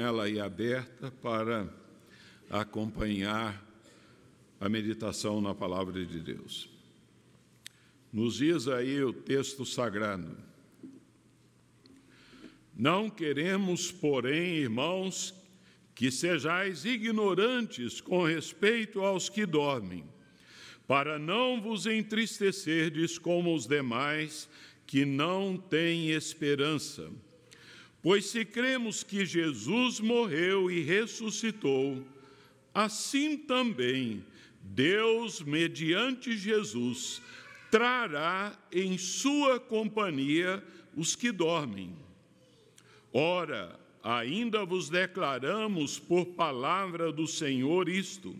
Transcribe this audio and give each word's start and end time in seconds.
ela 0.00 0.24
aí 0.24 0.40
aberta 0.40 1.10
para 1.10 1.68
acompanhar 2.48 3.64
a 4.58 4.68
meditação 4.68 5.40
na 5.40 5.54
palavra 5.54 6.04
de 6.04 6.20
Deus. 6.20 6.68
Nos 8.12 8.36
diz 8.36 8.66
aí 8.66 9.02
o 9.04 9.12
texto 9.12 9.64
sagrado. 9.64 10.36
Não 12.74 13.08
queremos, 13.08 13.92
porém, 13.92 14.56
irmãos, 14.56 15.34
que 15.94 16.10
sejais 16.10 16.84
ignorantes 16.84 18.00
com 18.00 18.24
respeito 18.24 19.00
aos 19.00 19.28
que 19.28 19.44
dormem, 19.44 20.04
para 20.86 21.18
não 21.18 21.60
vos 21.60 21.86
entristecerdes 21.86 23.18
como 23.18 23.54
os 23.54 23.66
demais 23.66 24.48
que 24.86 25.04
não 25.04 25.56
têm 25.56 26.10
esperança. 26.10 27.12
Pois 28.02 28.26
se 28.26 28.44
cremos 28.44 29.02
que 29.02 29.26
Jesus 29.26 30.00
morreu 30.00 30.70
e 30.70 30.80
ressuscitou, 30.80 32.02
assim 32.72 33.36
também 33.36 34.24
Deus, 34.62 35.42
mediante 35.42 36.36
Jesus, 36.36 37.20
trará 37.70 38.58
em 38.72 38.96
sua 38.96 39.60
companhia 39.60 40.62
os 40.96 41.14
que 41.14 41.30
dormem. 41.30 41.94
Ora, 43.12 43.78
ainda 44.02 44.64
vos 44.64 44.88
declaramos 44.88 45.98
por 45.98 46.26
palavra 46.26 47.12
do 47.12 47.26
Senhor 47.26 47.88
isto: 47.88 48.34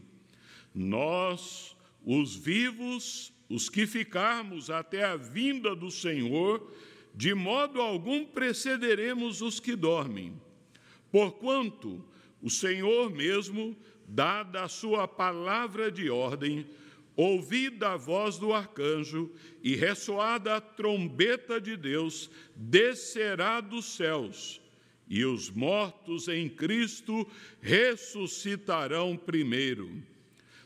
nós, 0.74 1.77
os 2.05 2.34
vivos, 2.34 3.33
os 3.48 3.69
que 3.69 3.86
ficarmos 3.86 4.70
até 4.70 5.05
a 5.05 5.16
vinda 5.16 5.74
do 5.74 5.91
Senhor, 5.91 6.72
de 7.20 7.34
modo 7.34 7.83
algum 7.83 8.24
precederemos 8.24 9.42
os 9.42 9.61
que 9.61 9.77
dormem. 9.77 10.41
Porquanto 11.12 12.02
o 12.41 12.48
Senhor 12.48 13.11
mesmo, 13.11 13.77
dada 14.09 14.62
a 14.62 14.69
sua 14.69 15.06
palavra 15.06 15.92
de 15.92 16.09
ordem, 16.09 16.67
ouvida 17.14 17.91
a 17.91 17.97
voz 17.98 18.39
do 18.39 18.55
arcanjo 18.55 19.31
e 19.62 19.77
ressoada 19.77 20.56
a 20.56 20.62
trombeta 20.62 21.61
de 21.61 21.77
Deus, 21.77 22.31
descerá 22.56 23.61
dos 23.61 23.84
céus, 23.84 24.59
e 25.06 25.22
os 25.22 25.50
mortos 25.50 26.27
em 26.27 26.48
Cristo 26.48 27.31
ressuscitarão 27.61 29.14
primeiro. 29.14 30.03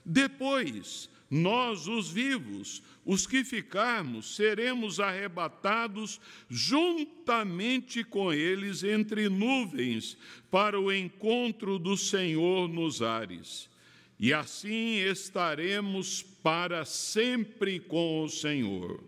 Depois, 0.04 1.10
nós, 1.34 1.88
os 1.88 2.12
vivos, 2.12 2.80
os 3.04 3.26
que 3.26 3.42
ficarmos, 3.42 4.36
seremos 4.36 5.00
arrebatados 5.00 6.20
juntamente 6.48 8.04
com 8.04 8.32
eles 8.32 8.84
entre 8.84 9.28
nuvens 9.28 10.16
para 10.48 10.78
o 10.78 10.92
encontro 10.92 11.76
do 11.76 11.96
Senhor 11.96 12.68
nos 12.68 13.02
ares. 13.02 13.68
E 14.16 14.32
assim 14.32 14.98
estaremos 14.98 16.22
para 16.22 16.84
sempre 16.84 17.80
com 17.80 18.22
o 18.22 18.28
Senhor. 18.28 19.02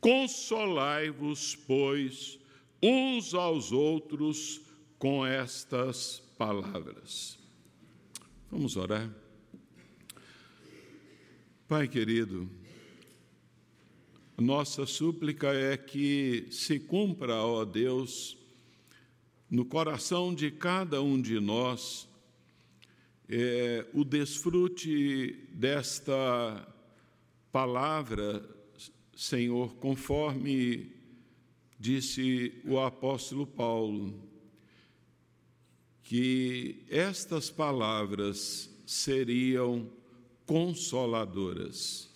Consolai-vos, 0.00 1.54
pois, 1.54 2.40
uns 2.82 3.34
aos 3.34 3.70
outros 3.70 4.60
com 4.98 5.24
estas 5.24 6.18
palavras. 6.36 7.38
Vamos 8.50 8.76
orar. 8.76 9.25
Pai 11.68 11.88
querido, 11.88 12.48
nossa 14.38 14.86
súplica 14.86 15.52
é 15.52 15.76
que 15.76 16.46
se 16.48 16.78
cumpra, 16.78 17.42
ó 17.42 17.64
Deus, 17.64 18.38
no 19.50 19.64
coração 19.64 20.32
de 20.32 20.48
cada 20.48 21.02
um 21.02 21.20
de 21.20 21.40
nós, 21.40 22.08
é, 23.28 23.84
o 23.92 24.04
desfrute 24.04 25.48
desta 25.54 26.72
palavra, 27.50 28.48
Senhor, 29.16 29.74
conforme 29.74 30.92
disse 31.80 32.62
o 32.64 32.78
apóstolo 32.78 33.44
Paulo, 33.44 34.22
que 36.04 36.84
estas 36.88 37.50
palavras 37.50 38.70
seriam 38.86 39.95
consoladoras. 40.46 42.08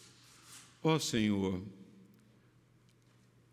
Ó 0.82 0.98
Senhor, 0.98 1.60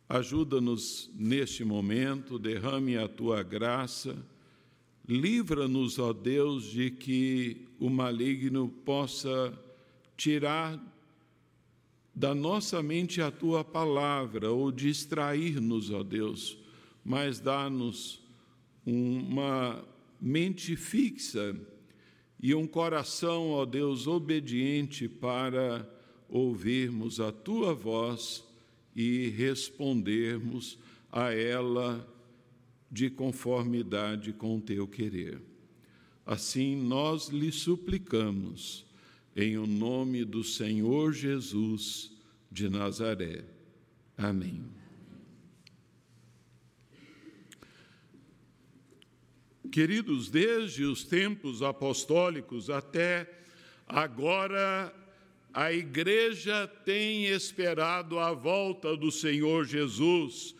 ajuda-nos 0.08 1.10
neste 1.14 1.66
momento, 1.66 2.40
derrame 2.40 2.98
a 2.98 3.08
tua 3.08 3.44
graça, 3.44 4.16
livra-nos, 5.08 6.00
ó 6.00 6.14
Deus, 6.14 6.66
de 6.66 6.92
que 6.92 7.68
o 7.80 7.90
maligno 7.90 8.70
possa 8.86 9.54
tirar 10.16 10.82
da 12.16 12.34
nossa 12.34 12.82
mente 12.82 13.22
a 13.22 13.30
tua 13.30 13.64
palavra 13.64 14.52
ou 14.52 14.72
distrair-nos, 14.72 15.92
ó 15.92 16.02
Deus, 16.02 16.58
mas 17.04 17.40
dá-nos 17.40 18.22
uma 18.86 19.84
mente 20.20 20.76
fixa 20.76 21.56
e 22.40 22.54
um 22.54 22.68
coração, 22.68 23.52
ó 23.52 23.66
Deus, 23.66 24.08
obediente 24.08 25.08
para 25.08 25.88
ouvirmos 26.30 27.20
a 27.20 27.32
tua 27.32 27.74
voz 27.74 28.44
e 28.96 29.30
respondermos 29.30 30.78
a 31.12 31.34
ela 31.34 32.08
de 32.92 33.10
conformidade 33.10 34.34
com 34.34 34.58
o 34.58 34.62
teu 34.62 34.88
querer. 34.88 35.42
Assim 36.26 36.76
nós 36.76 37.30
lhe 37.30 37.52
suplicamos, 37.52 38.86
em 39.36 39.58
o 39.58 39.66
nome 39.66 40.26
do 40.26 40.44
Senhor 40.44 41.14
Jesus 41.14 42.12
de 42.52 42.70
Nazaré. 42.70 43.46
Amém. 44.18 44.77
Queridos, 49.72 50.30
desde 50.30 50.84
os 50.84 51.04
tempos 51.04 51.62
apostólicos 51.62 52.70
até 52.70 53.30
agora, 53.88 54.94
a 55.54 55.72
igreja 55.74 56.68
tem 56.86 57.26
esperado 57.26 58.20
a 58.20 58.34
volta 58.34 58.96
do 58.96 59.12
Senhor 59.12 59.66
Jesus 59.66 60.56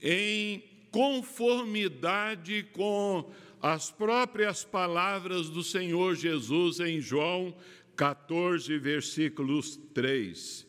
em 0.00 0.62
conformidade 0.90 2.64
com 2.72 3.32
as 3.60 3.90
próprias 3.90 4.64
palavras 4.64 5.48
do 5.48 5.62
Senhor 5.62 6.14
Jesus 6.14 6.80
em 6.80 7.00
João 7.00 7.54
14, 7.96 8.76
versículos 8.78 9.76
3. 9.94 10.66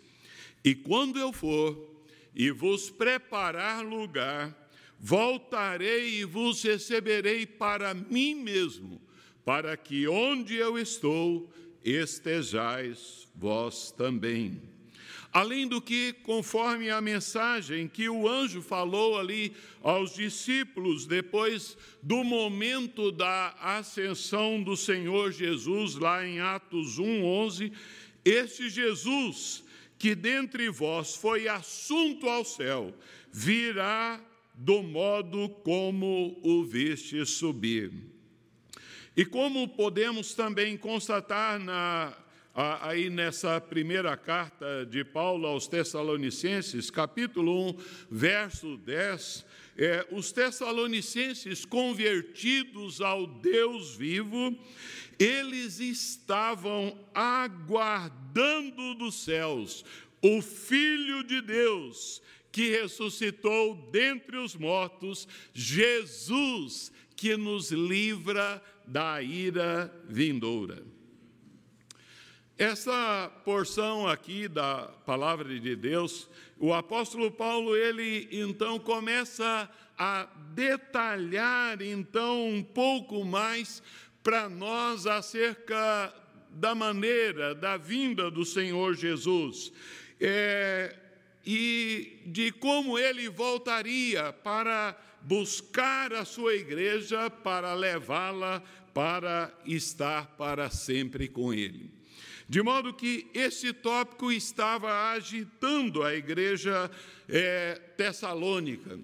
E 0.63 0.75
quando 0.75 1.19
eu 1.19 1.33
for 1.33 1.75
e 2.35 2.51
vos 2.51 2.89
preparar 2.89 3.83
lugar, 3.83 4.62
Voltarei 5.05 6.21
e 6.21 6.23
vos 6.23 6.63
receberei 6.63 7.45
para 7.45 7.93
mim 7.93 8.35
mesmo, 8.35 9.01
para 9.43 9.75
que 9.75 10.07
onde 10.07 10.55
eu 10.55 10.79
estou 10.79 11.51
estejais 11.83 13.27
vós 13.35 13.91
também. 13.91 14.61
Além 15.33 15.67
do 15.67 15.81
que, 15.81 16.13
conforme 16.23 16.89
a 16.89 17.01
mensagem 17.01 17.85
que 17.85 18.07
o 18.07 18.29
anjo 18.29 18.61
falou 18.61 19.19
ali 19.19 19.53
aos 19.81 20.15
discípulos 20.15 21.05
depois 21.05 21.77
do 22.01 22.23
momento 22.23 23.11
da 23.11 23.49
ascensão 23.59 24.63
do 24.63 24.77
Senhor 24.77 25.33
Jesus, 25.33 25.95
lá 25.95 26.25
em 26.25 26.39
Atos 26.39 26.97
1:11, 26.97 27.73
este 28.23 28.69
Jesus 28.69 29.65
que 29.99 30.15
dentre 30.15 30.69
vós 30.69 31.13
foi 31.13 31.49
assunto 31.49 32.29
ao 32.29 32.45
céu, 32.45 32.97
virá 33.29 34.21
do 34.53 34.83
modo 34.83 35.49
como 35.63 36.39
o 36.43 36.63
viste 36.63 37.25
subir. 37.25 37.91
E 39.15 39.25
como 39.25 39.67
podemos 39.67 40.33
também 40.33 40.75
constatar 40.77 41.59
na, 41.59 42.17
aí 42.81 43.09
nessa 43.09 43.59
primeira 43.61 44.15
carta 44.17 44.85
de 44.85 45.03
Paulo 45.03 45.47
aos 45.47 45.67
Tessalonicenses, 45.67 46.89
capítulo 46.89 47.69
1, 47.69 47.75
verso 48.09 48.77
10, 48.77 49.45
é, 49.77 50.07
os 50.11 50.31
Tessalonicenses 50.31 51.65
convertidos 51.65 53.01
ao 53.01 53.25
Deus 53.25 53.95
vivo, 53.95 54.57
eles 55.19 55.79
estavam 55.79 56.97
aguardando 57.13 58.95
dos 58.95 59.23
céus 59.23 59.83
o 60.23 60.41
Filho 60.41 61.21
de 61.23 61.41
Deus, 61.41 62.21
que 62.53 62.69
ressuscitou 62.69 63.73
dentre 63.91 64.37
os 64.37 64.55
mortos, 64.55 65.27
Jesus, 65.53 66.91
que 67.15 67.35
nos 67.35 67.71
livra 67.71 68.63
da 68.85 69.19
ira 69.23 69.91
vindoura. 70.07 70.83
Essa 72.55 73.31
porção 73.43 74.07
aqui 74.07 74.47
da 74.47 74.83
palavra 75.03 75.59
de 75.59 75.75
Deus, 75.75 76.29
o 76.59 76.71
apóstolo 76.71 77.31
Paulo, 77.31 77.75
ele 77.75 78.29
então 78.31 78.77
começa 78.77 79.67
a 79.97 80.29
detalhar 80.53 81.81
então 81.81 82.47
um 82.47 82.61
pouco 82.61 83.25
mais 83.25 83.81
para 84.21 84.47
nós 84.47 85.07
acerca 85.07 86.13
da 86.51 86.75
maneira 86.75 87.55
da 87.55 87.77
vinda 87.77 88.29
do 88.29 88.45
Senhor 88.45 88.93
Jesus 88.93 89.73
é, 90.25 90.95
e 91.45 92.21
de 92.25 92.51
como 92.51 92.97
ele 92.97 93.27
voltaria 93.29 94.31
para 94.31 94.97
buscar 95.21 96.13
a 96.13 96.25
sua 96.25 96.55
igreja, 96.55 97.29
para 97.29 97.73
levá-la 97.73 98.61
para 98.93 99.51
estar 99.65 100.27
para 100.37 100.69
sempre 100.69 101.27
com 101.27 101.53
ele. 101.53 101.89
De 102.47 102.61
modo 102.61 102.93
que 102.93 103.27
esse 103.33 103.73
tópico 103.73 104.31
estava 104.31 105.11
agitando 105.11 106.03
a 106.03 106.13
igreja 106.13 106.91
é, 107.27 107.81
tessalônica. 107.97 108.99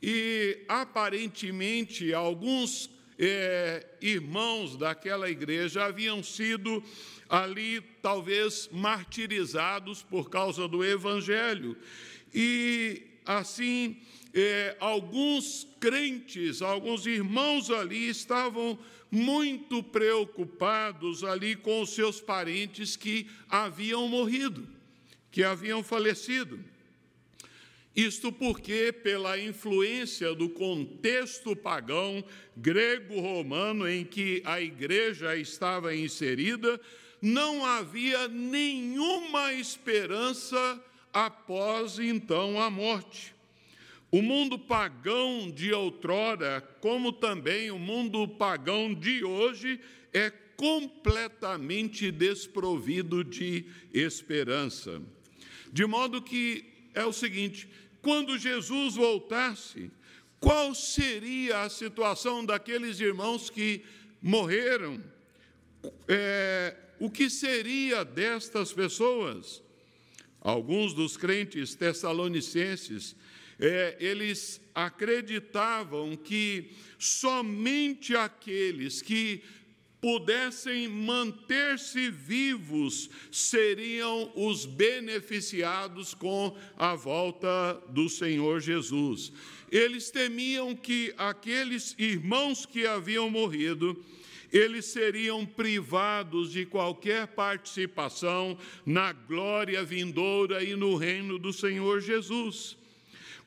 E 0.00 0.64
aparentemente 0.68 2.12
alguns 2.12 2.86
é, 3.18 3.86
irmãos 4.00 4.76
daquela 4.76 5.30
igreja 5.30 5.84
haviam 5.84 6.22
sido 6.22 6.82
ali 7.28 7.80
talvez 8.02 8.68
martirizados 8.72 10.02
por 10.02 10.30
causa 10.30 10.68
do 10.68 10.84
evangelho. 10.84 11.76
E 12.32 13.02
assim, 13.24 13.96
é, 14.32 14.76
alguns 14.80 15.66
crentes, 15.80 16.60
alguns 16.60 17.06
irmãos 17.06 17.70
ali 17.70 18.08
estavam 18.08 18.78
muito 19.10 19.82
preocupados 19.82 21.22
ali 21.22 21.54
com 21.54 21.80
os 21.80 21.90
seus 21.90 22.20
parentes 22.20 22.96
que 22.96 23.28
haviam 23.48 24.08
morrido, 24.08 24.66
que 25.30 25.44
haviam 25.44 25.82
falecido. 25.82 26.58
Isto 27.94 28.32
porque, 28.32 28.92
pela 28.92 29.38
influência 29.38 30.34
do 30.34 30.48
contexto 30.48 31.54
pagão 31.54 32.24
grego-romano 32.56 33.88
em 33.88 34.04
que 34.04 34.42
a 34.44 34.60
igreja 34.60 35.36
estava 35.36 35.94
inserida, 35.94 36.80
não 37.22 37.64
havia 37.64 38.26
nenhuma 38.26 39.52
esperança 39.52 40.82
após 41.12 42.00
então 42.00 42.60
a 42.60 42.68
morte. 42.68 43.32
O 44.10 44.20
mundo 44.20 44.58
pagão 44.58 45.50
de 45.50 45.72
outrora, 45.72 46.60
como 46.80 47.12
também 47.12 47.70
o 47.70 47.78
mundo 47.78 48.26
pagão 48.26 48.92
de 48.92 49.24
hoje, 49.24 49.80
é 50.12 50.30
completamente 50.30 52.10
desprovido 52.10 53.24
de 53.24 53.66
esperança. 53.92 55.00
De 55.72 55.84
modo 55.86 56.22
que 56.22 56.64
é 56.94 57.04
o 57.04 57.12
seguinte: 57.12 57.68
quando 58.04 58.38
Jesus 58.38 58.96
voltasse, 58.96 59.90
qual 60.38 60.74
seria 60.74 61.62
a 61.62 61.70
situação 61.70 62.44
daqueles 62.44 63.00
irmãos 63.00 63.48
que 63.48 63.82
morreram? 64.20 65.02
É, 66.06 66.76
o 67.00 67.08
que 67.10 67.30
seria 67.30 68.04
destas 68.04 68.74
pessoas? 68.74 69.62
Alguns 70.38 70.92
dos 70.92 71.16
crentes 71.16 71.74
tessalonicenses, 71.74 73.16
é, 73.58 73.96
eles 73.98 74.60
acreditavam 74.74 76.14
que 76.14 76.72
somente 76.98 78.14
aqueles 78.14 79.00
que 79.00 79.42
pudessem 80.04 80.86
manter-se 80.86 82.10
vivos 82.10 83.08
seriam 83.32 84.30
os 84.36 84.66
beneficiados 84.66 86.12
com 86.12 86.54
a 86.76 86.94
volta 86.94 87.82
do 87.88 88.06
Senhor 88.10 88.60
Jesus. 88.60 89.32
Eles 89.72 90.10
temiam 90.10 90.76
que 90.76 91.14
aqueles 91.16 91.94
irmãos 91.98 92.66
que 92.66 92.86
haviam 92.86 93.30
morrido, 93.30 94.04
eles 94.52 94.84
seriam 94.84 95.46
privados 95.46 96.52
de 96.52 96.66
qualquer 96.66 97.28
participação 97.28 98.58
na 98.84 99.10
glória 99.10 99.82
vindoura 99.82 100.62
e 100.62 100.76
no 100.76 100.96
reino 100.96 101.38
do 101.38 101.50
Senhor 101.50 102.02
Jesus. 102.02 102.76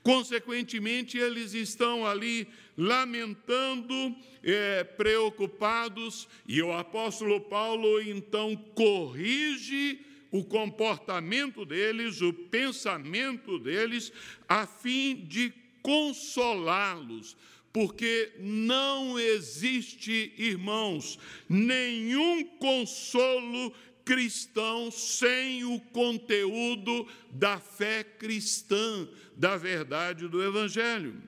Consequentemente, 0.01 1.19
eles 1.19 1.53
estão 1.53 2.03
ali 2.03 2.47
lamentando, 2.77 4.15
é, 4.43 4.83
preocupados, 4.83 6.27
e 6.47 6.61
o 6.61 6.71
apóstolo 6.71 7.41
Paulo 7.41 7.99
então 8.01 8.55
corrige 8.75 9.99
o 10.31 10.43
comportamento 10.43 11.65
deles, 11.65 12.21
o 12.21 12.31
pensamento 12.31 13.57
deles, 13.57 14.11
a 14.47 14.67
fim 14.67 15.15
de 15.27 15.51
consolá-los, 15.81 17.35
porque 17.73 18.33
não 18.39 19.19
existe, 19.19 20.33
irmãos, 20.37 21.17
nenhum 21.49 22.43
consolo 22.43 23.73
cristão 24.03 24.89
sem 24.89 25.65
o 25.65 25.79
conteúdo 25.79 27.07
da 27.31 27.59
fé 27.59 28.03
cristã, 28.03 29.07
da 29.35 29.57
verdade 29.57 30.27
do 30.27 30.41
Evangelho. 30.41 31.21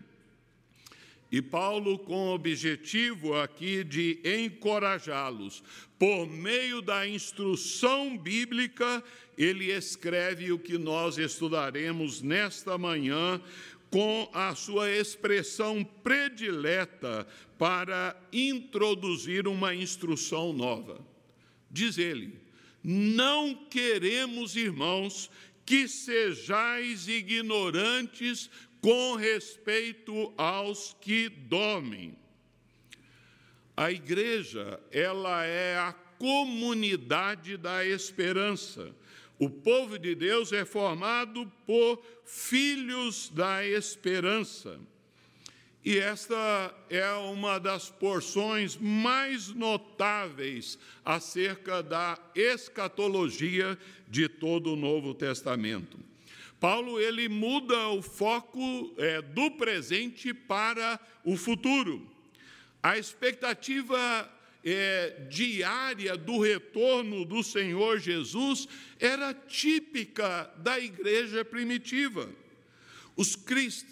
E 1.31 1.42
Paulo, 1.42 2.00
com 2.00 2.30
o 2.30 2.34
objetivo 2.34 3.36
aqui 3.36 3.84
de 3.84 4.20
encorajá-los, 4.26 5.64
por 5.98 6.28
meio 6.28 6.81
da 6.81 7.08
instrução 7.08 8.18
bíblica, 8.18 9.04
ele 9.38 9.72
escreve 9.72 10.52
o 10.52 10.58
que 10.58 10.78
nós 10.78 11.18
estudaremos 11.18 12.22
nesta 12.22 12.78
manhã, 12.78 13.42
com 13.92 14.30
a 14.34 14.54
sua 14.54 14.92
expressão 14.92 15.84
predileta 15.84 17.28
para 17.58 18.16
introduzir 18.31 19.48
uma 19.48 19.74
instrução 19.74 20.54
nova. 20.54 21.00
Diz 21.72 21.98
ele: 21.98 22.40
não 22.84 23.54
queremos, 23.54 24.56
irmãos, 24.56 25.30
que 25.66 25.88
sejais 25.88 27.08
ignorantes 27.08 28.50
com 28.81 29.16
respeito 29.16 30.34
aos 30.38 30.96
que 31.02 31.30
dormem. 31.30 32.18
A 33.76 33.92
igreja, 33.92 34.80
ela 34.92 35.46
é 35.46 35.78
a 35.78 35.94
comunidade 36.18 37.56
da 37.58 37.86
esperança. 37.86 38.94
O 39.38 39.50
povo 39.50 39.98
de 39.98 40.14
Deus 40.16 40.52
é 40.52 40.66
formado 40.66 41.50
por 41.66 42.04
filhos 42.26 43.30
da 43.30 43.66
esperança. 43.66 44.78
E 45.84 45.98
esta 45.98 46.76
é 46.90 47.10
uma 47.14 47.58
das 47.58 47.90
porções 47.90 48.76
mais 48.76 49.48
notáveis 49.48 50.78
acerca 51.06 51.81
da 51.81 52.19
escatologia 52.36 53.78
de 54.09 54.28
todo 54.28 54.74
o 54.74 54.76
Novo 54.76 55.14
Testamento. 55.14 56.08
Paulo 56.59 56.99
ele 56.99 57.30
muda 57.30 57.87
o 57.89 58.01
foco 58.01 58.94
é, 58.97 59.21
do 59.21 59.51
presente 59.51 60.33
para 60.33 60.99
o 61.23 61.37
futuro. 61.37 62.06
A 62.83 62.97
expectativa 62.97 63.97
é, 64.63 65.28
diária 65.30 66.18
do 66.18 66.39
retorno 66.39 67.23
do 67.23 67.42
Senhor 67.44 67.99
Jesus 67.99 68.68
era 68.99 69.33
típica 69.33 70.54
da 70.57 70.80
igreja 70.80 71.45
primitiva. 71.45 72.30
Os, 73.16 73.35
crist, 73.35 73.85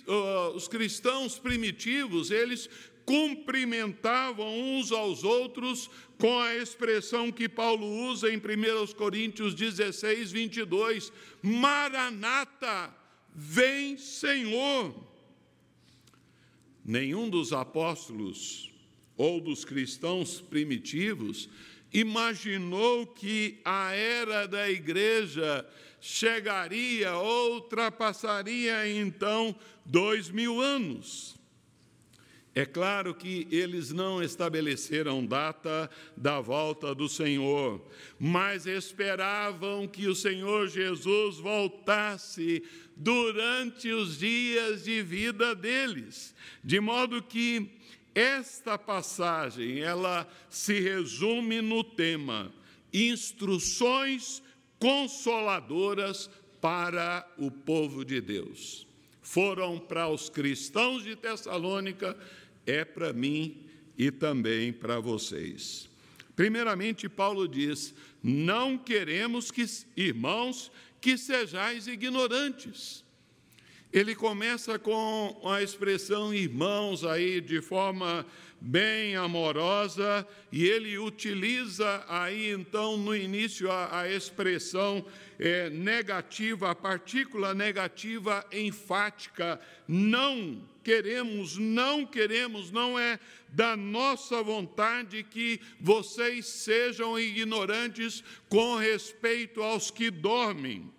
os 0.56 0.68
cristãos 0.68 1.38
primitivos, 1.38 2.32
eles 2.32 2.70
cumprimentavam 3.08 4.60
uns 4.60 4.92
aos 4.92 5.24
outros 5.24 5.90
com 6.18 6.40
a 6.40 6.58
expressão 6.58 7.32
que 7.32 7.48
Paulo 7.48 7.88
usa 8.10 8.30
em 8.30 8.36
1 8.36 8.94
Coríntios 8.96 9.56
16, 9.56 10.30
22, 10.30 11.14
Maranata, 11.42 12.94
vem 13.34 13.98
Senhor. 13.98 14.94
Nenhum 16.84 17.30
dos 17.30 17.54
apóstolos 17.54 18.74
ou 19.16 19.40
dos 19.40 19.64
cristãos 19.64 20.42
primitivos 20.42 21.50
imaginou 21.94 23.08
que 23.08 23.62
a 23.64 23.94
era 23.94 24.46
da 24.50 24.70
igreja 24.70 25.66
chegaria 26.02 27.18
ultrapassaria 27.18 28.86
então 28.90 29.56
dois 29.86 30.30
mil 30.30 30.60
anos. 30.60 31.37
É 32.58 32.66
claro 32.66 33.14
que 33.14 33.48
eles 33.52 33.92
não 33.94 34.20
estabeleceram 34.20 35.24
data 35.24 35.88
da 36.18 36.42
volta 36.42 36.96
do 36.96 37.08
Senhor, 37.08 37.80
mas 38.18 38.66
esperavam 38.66 39.88
que 39.88 40.08
o 40.08 40.16
Senhor 40.16 40.68
Jesus 40.68 41.38
voltasse 41.38 42.64
durante 42.96 43.92
os 43.92 44.18
dias 44.18 44.86
de 44.86 45.04
vida 45.04 45.54
deles, 45.54 46.34
de 46.64 46.80
modo 46.80 47.22
que 47.22 47.70
esta 48.16 48.76
passagem 48.76 49.82
ela 49.82 50.28
se 50.50 50.80
resume 50.80 51.62
no 51.62 51.84
tema 51.84 52.52
instruções 52.92 54.42
consoladoras 54.80 56.28
para 56.60 57.24
o 57.38 57.52
povo 57.52 58.04
de 58.04 58.20
Deus. 58.20 58.88
foram 59.28 59.78
para 59.78 60.08
os 60.08 60.30
cristãos 60.30 61.04
de 61.04 61.14
Tessalônica, 61.14 62.18
é 62.68 62.86
para 62.86 63.14
mim 63.14 63.66
e 63.98 64.12
também 64.12 64.72
para 64.72 65.00
vocês. 65.00 65.90
Primeiramente, 66.36 67.10
Paulo 67.10 67.48
diz: 67.48 67.96
Não 68.22 68.78
queremos 68.78 69.50
que, 69.50 69.66
irmãos, 69.96 70.72
que 71.02 71.18
sejais 71.18 71.88
ignorantes. 71.88 73.04
Ele 73.92 74.14
começa 74.14 74.78
com 74.78 75.42
a 75.46 75.64
expressão 75.64 76.34
irmãos 76.34 77.06
aí 77.06 77.40
de 77.40 77.62
forma 77.62 78.26
bem 78.60 79.16
amorosa, 79.16 80.28
e 80.52 80.66
ele 80.66 80.98
utiliza 80.98 82.04
aí 82.08 82.52
então 82.52 82.98
no 82.98 83.16
início 83.16 83.72
a, 83.72 84.02
a 84.02 84.12
expressão 84.12 85.06
é, 85.40 85.70
negativa, 85.70 86.72
a 86.72 86.76
partícula 86.76 87.54
negativa 87.54 88.46
enfática, 88.52 89.60
não 89.88 90.62
queremos, 90.84 91.58
não 91.58 92.06
queremos, 92.06 92.72
não 92.72 92.98
é 92.98 93.20
da 93.50 93.78
nossa 93.78 94.42
vontade 94.42 95.24
que 95.24 95.60
vocês 95.80 96.46
sejam 96.46 97.20
ignorantes 97.20 98.24
com 98.50 98.76
respeito 98.76 99.62
aos 99.62 99.92
que 99.92 100.10
dormem. 100.10 100.92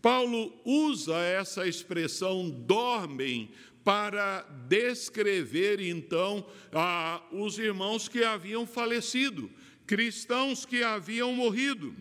Paulo 0.00 0.54
usa 0.64 1.16
essa 1.16 1.66
expressão 1.66 2.48
dormem 2.48 3.50
para 3.88 4.42
descrever 4.68 5.80
então 5.80 6.46
ah, 6.74 7.22
os 7.32 7.58
irmãos 7.58 8.06
que 8.06 8.22
haviam 8.22 8.66
falecido, 8.66 9.50
cristãos 9.86 10.66
que 10.66 10.82
haviam 10.82 11.32
morrido. 11.32 11.94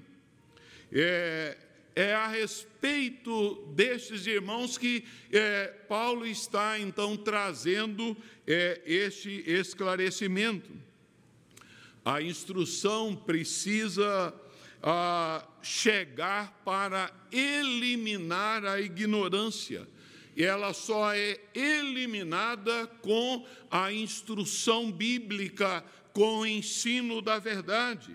É, 0.92 1.58
é 1.96 2.14
a 2.14 2.28
respeito 2.28 3.72
destes 3.74 4.28
irmãos 4.28 4.78
que 4.78 5.06
é, 5.32 5.68
Paulo 5.88 6.28
está 6.28 6.78
então 6.78 7.16
trazendo 7.16 8.18
é, 8.46 8.82
este 8.86 9.50
esclarecimento. 9.50 10.70
A 12.04 12.22
instrução 12.22 13.16
precisa 13.16 14.34
ah, 14.84 15.48
chegar 15.62 16.52
para 16.66 17.10
eliminar 17.32 18.66
a 18.66 18.82
ignorância 18.82 19.88
ela 20.44 20.74
só 20.74 21.14
é 21.14 21.40
eliminada 21.54 22.88
com 23.02 23.46
a 23.72 23.92
instrução 23.92 24.92
bíblica, 24.92 25.84
com 26.14 26.40
o 26.40 26.46
ensino 26.46 27.22
da 27.22 27.40
verdade. 27.40 28.14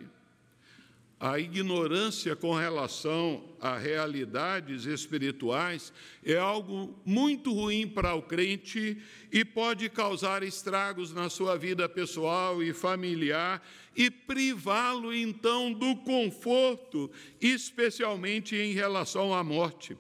A 1.19 1.39
ignorância 1.39 2.35
com 2.35 2.53
relação 2.53 3.45
a 3.61 3.79
realidades 3.79 4.87
espirituais 4.87 5.93
é 6.25 6.37
algo 6.37 6.99
muito 7.05 7.53
ruim 7.53 7.87
para 7.87 8.13
o 8.13 8.23
crente 8.23 9.01
e 9.31 9.45
pode 9.45 9.89
causar 9.89 10.43
estragos 10.43 11.13
na 11.13 11.31
sua 11.31 11.57
vida 11.57 11.89
pessoal 11.89 12.61
e 12.61 12.73
familiar 12.73 13.65
e 13.95 14.11
privá-lo 14.11 15.15
então 15.15 15.73
do 15.73 15.95
conforto, 15.95 17.09
especialmente 17.41 18.57
em 18.57 18.73
relação 18.73 19.33
à 19.33 19.45
morte. 19.45 19.97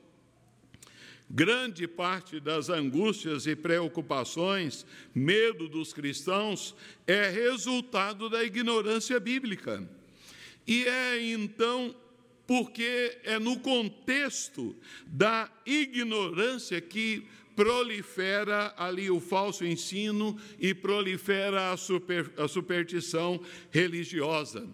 Grande 1.34 1.88
parte 1.88 2.38
das 2.38 2.68
angústias 2.68 3.46
e 3.46 3.56
preocupações, 3.56 4.84
medo 5.14 5.66
dos 5.66 5.90
cristãos, 5.90 6.74
é 7.06 7.30
resultado 7.30 8.28
da 8.28 8.44
ignorância 8.44 9.18
bíblica. 9.18 9.82
E 10.66 10.84
é 10.84 11.22
então 11.22 11.96
porque 12.46 13.16
é 13.24 13.38
no 13.38 13.58
contexto 13.60 14.76
da 15.06 15.50
ignorância 15.64 16.78
que 16.82 17.26
prolifera 17.56 18.74
ali 18.76 19.10
o 19.10 19.18
falso 19.18 19.64
ensino 19.64 20.38
e 20.60 20.74
prolifera 20.74 21.72
a, 21.72 21.78
super, 21.78 22.30
a 22.36 22.46
superstição 22.46 23.40
religiosa. 23.70 24.68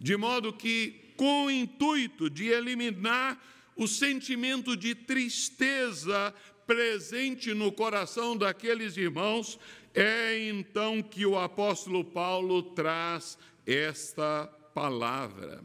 De 0.00 0.16
modo 0.16 0.54
que, 0.54 1.12
com 1.18 1.46
o 1.46 1.50
intuito 1.50 2.30
de 2.30 2.46
eliminar 2.46 3.38
o 3.78 3.86
sentimento 3.86 4.76
de 4.76 4.92
tristeza 4.94 6.34
presente 6.66 7.54
no 7.54 7.70
coração 7.70 8.36
daqueles 8.36 8.96
irmãos, 8.96 9.58
é 9.94 10.48
então 10.48 11.00
que 11.00 11.24
o 11.24 11.38
apóstolo 11.38 12.04
Paulo 12.04 12.62
traz 12.74 13.38
esta 13.64 14.46
palavra. 14.74 15.62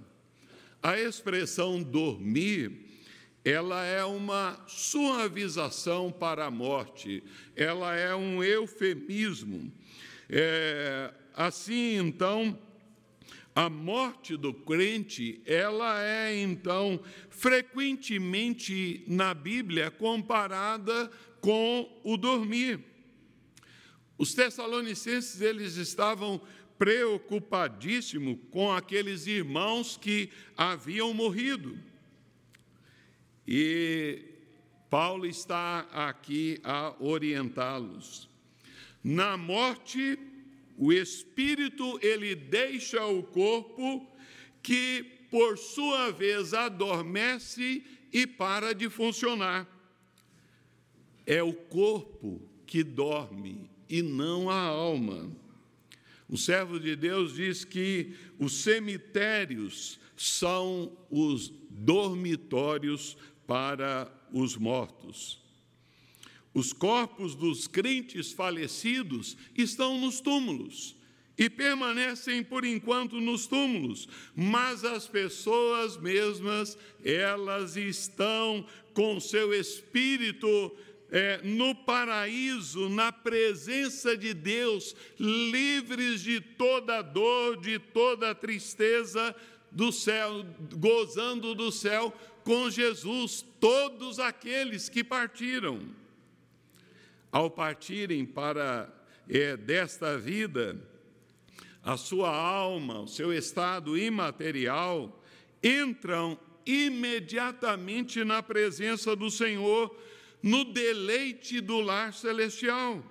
A 0.81 0.97
expressão 0.97 1.81
dormir, 1.81 2.85
ela 3.43 3.83
é 3.83 4.05
uma 4.05 4.63
suavização 4.67 6.11
para 6.11 6.45
a 6.45 6.51
morte, 6.51 7.23
ela 7.55 7.95
é 7.95 8.15
um 8.15 8.43
eufemismo. 8.43 9.73
É, 10.29 11.11
assim, 11.35 11.97
então, 11.97 12.57
a 13.55 13.69
morte 13.69 14.35
do 14.35 14.53
crente, 14.53 15.41
ela 15.45 16.03
é 16.03 16.41
então 16.41 16.99
frequentemente 17.29 19.03
na 19.07 19.33
Bíblia 19.33 19.91
comparada 19.91 21.11
com 21.39 22.01
o 22.03 22.17
dormir. 22.17 22.79
Os 24.17 24.33
tessalonicenses 24.33 25.41
eles 25.41 25.75
estavam 25.75 26.41
preocupadíssimos 26.77 28.37
com 28.49 28.71
aqueles 28.71 29.27
irmãos 29.27 29.97
que 29.97 30.29
haviam 30.57 31.13
morrido. 31.13 31.77
E 33.47 34.33
Paulo 34.89 35.25
está 35.25 35.81
aqui 35.91 36.59
a 36.63 36.95
orientá-los. 36.99 38.29
Na 39.03 39.37
morte 39.37 40.17
o 40.77 40.91
espírito 40.91 41.99
ele 42.01 42.35
deixa 42.35 43.05
o 43.05 43.23
corpo 43.23 44.07
que 44.61 45.03
por 45.29 45.57
sua 45.57 46.11
vez 46.11 46.53
adormece 46.53 47.83
e 48.11 48.25
para 48.25 48.73
de 48.73 48.89
funcionar. 48.89 49.67
É 51.25 51.41
o 51.41 51.53
corpo 51.53 52.41
que 52.65 52.83
dorme 52.83 53.69
e 53.89 54.01
não 54.01 54.49
a 54.49 54.59
alma. 54.59 55.31
O 56.29 56.37
servo 56.37 56.79
de 56.79 56.95
Deus 56.95 57.35
diz 57.35 57.63
que 57.63 58.15
os 58.39 58.61
cemitérios 58.63 59.99
são 60.15 60.91
os 61.09 61.49
dormitórios 61.69 63.17
para 63.45 64.11
os 64.31 64.55
mortos. 64.55 65.42
Os 66.53 66.71
corpos 66.71 67.33
dos 67.33 67.67
crentes 67.67 68.31
falecidos 68.31 69.35
estão 69.57 69.99
nos 69.99 70.21
túmulos 70.21 70.95
e 71.35 71.49
permanecem 71.49 72.43
por 72.43 72.63
enquanto 72.63 73.19
nos 73.19 73.47
túmulos, 73.47 74.07
mas 74.35 74.85
as 74.85 75.07
pessoas 75.07 75.97
mesmas, 75.97 76.77
elas 77.03 77.75
estão 77.75 78.65
com 78.93 79.19
seu 79.19 79.51
espírito 79.51 80.71
é, 81.09 81.41
no 81.43 81.73
paraíso, 81.73 82.87
na 82.87 83.11
presença 83.11 84.15
de 84.15 84.31
Deus, 84.33 84.95
livres 85.19 86.21
de 86.21 86.39
toda 86.39 87.01
dor, 87.01 87.59
de 87.59 87.79
toda 87.79 88.35
tristeza 88.35 89.35
do 89.71 89.91
céu, 89.91 90.45
gozando 90.75 91.55
do 91.55 91.71
céu 91.71 92.13
com 92.43 92.69
Jesus, 92.69 93.43
todos 93.59 94.19
aqueles 94.19 94.87
que 94.87 95.03
partiram 95.03 96.02
ao 97.33 97.49
partirem 97.49 98.23
para 98.27 98.87
é, 99.27 99.57
desta 99.57 100.19
vida, 100.19 100.79
a 101.81 101.97
sua 101.97 102.29
alma, 102.29 103.01
o 103.01 103.07
seu 103.07 103.33
estado 103.33 103.97
imaterial, 103.97 105.19
entram 105.63 106.37
imediatamente 106.63 108.23
na 108.23 108.43
presença 108.43 109.15
do 109.15 109.31
Senhor, 109.31 109.97
no 110.43 110.63
deleite 110.63 111.59
do 111.59 111.81
lar 111.81 112.13
celestial. 112.13 113.03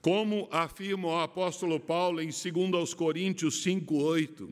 Como 0.00 0.48
afirma 0.50 1.08
o 1.08 1.20
apóstolo 1.20 1.78
Paulo 1.78 2.22
em 2.22 2.30
2 2.30 2.94
Coríntios 2.94 3.62
5,8, 3.62 4.48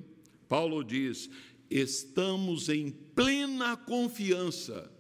Paulo 0.47 0.85
diz: 0.85 1.30
estamos 1.71 2.68
em 2.68 2.90
plena 2.90 3.78
confiança 3.78 4.98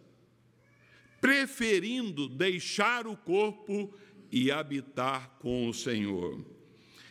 preferindo 1.20 2.28
deixar 2.28 3.06
o 3.06 3.16
corpo 3.16 3.92
e 4.30 4.50
habitar 4.50 5.36
com 5.40 5.68
o 5.68 5.74
Senhor. 5.74 6.44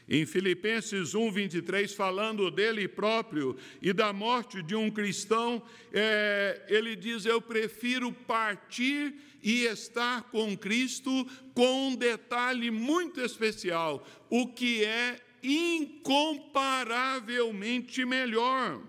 Em 0.09 0.25
Filipenses 0.25 1.13
1, 1.13 1.31
23, 1.31 1.93
falando 1.93 2.49
dele 2.49 2.87
próprio 2.87 3.57
e 3.81 3.91
da 3.91 4.13
morte 4.13 4.63
de 4.63 4.73
um 4.73 4.89
cristão, 4.89 5.61
é, 5.91 6.65
ele 6.69 6.95
diz: 6.95 7.25
Eu 7.25 7.41
prefiro 7.41 8.13
partir 8.13 9.13
e 9.43 9.65
estar 9.65 10.23
com 10.31 10.55
Cristo, 10.57 11.27
com 11.53 11.89
um 11.89 11.95
detalhe 11.95 12.71
muito 12.71 13.19
especial, 13.19 14.07
o 14.29 14.47
que 14.47 14.85
é 14.85 15.19
incomparavelmente 15.43 18.05
melhor. 18.05 18.81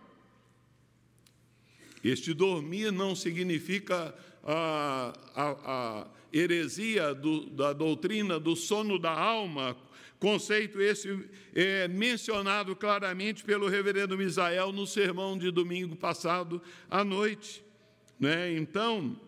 Este 2.02 2.32
dormir 2.32 2.90
não 2.92 3.14
significa 3.16 4.14
a, 4.50 5.12
a, 5.36 5.56
a 5.66 6.06
heresia 6.32 7.14
do, 7.14 7.50
da 7.50 7.74
doutrina 7.74 8.40
do 8.40 8.56
sono 8.56 8.98
da 8.98 9.12
alma, 9.12 9.76
conceito 10.18 10.80
esse 10.80 11.28
é 11.54 11.86
mencionado 11.86 12.74
claramente 12.74 13.44
pelo 13.44 13.68
reverendo 13.68 14.16
Misael 14.16 14.72
no 14.72 14.86
sermão 14.86 15.36
de 15.36 15.50
domingo 15.50 15.94
passado 15.94 16.62
à 16.90 17.04
noite. 17.04 17.62
Né? 18.18 18.56
Então, 18.56 19.20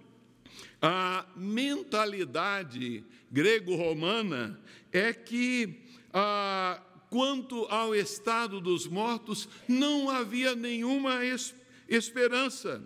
a 0.80 1.26
mentalidade 1.36 3.04
grego-romana 3.30 4.58
é 4.90 5.12
que, 5.12 5.82
ah, 6.14 6.80
quanto 7.10 7.66
ao 7.66 7.94
estado 7.94 8.58
dos 8.58 8.86
mortos, 8.86 9.46
não 9.68 10.08
havia 10.08 10.54
nenhuma 10.54 11.22
es 11.24 11.54
esperança. 11.86 12.82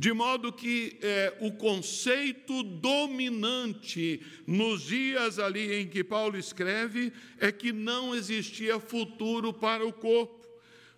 De 0.00 0.14
modo 0.14 0.50
que 0.50 0.96
é, 1.02 1.36
o 1.42 1.52
conceito 1.52 2.62
dominante 2.62 4.22
nos 4.46 4.84
dias 4.84 5.38
ali 5.38 5.74
em 5.74 5.86
que 5.86 6.02
Paulo 6.02 6.38
escreve 6.38 7.12
é 7.38 7.52
que 7.52 7.70
não 7.70 8.14
existia 8.14 8.80
futuro 8.80 9.52
para 9.52 9.86
o 9.86 9.92
corpo. 9.92 10.48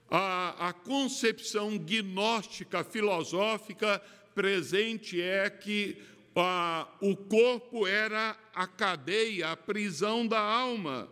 A, 0.09 0.69
a 0.69 0.73
concepção 0.73 1.77
gnóstica 1.77 2.85
filosófica 2.85 4.01
presente 4.37 5.21
é 5.21 5.51
que 5.51 5.97
a, 6.37 6.87
o 7.01 7.17
corpo 7.17 7.89
era 7.89 8.39
a 8.55 8.69
cadeia, 8.69 9.51
a 9.51 9.57
prisão 9.57 10.25
da 10.25 10.39
alma, 10.39 11.09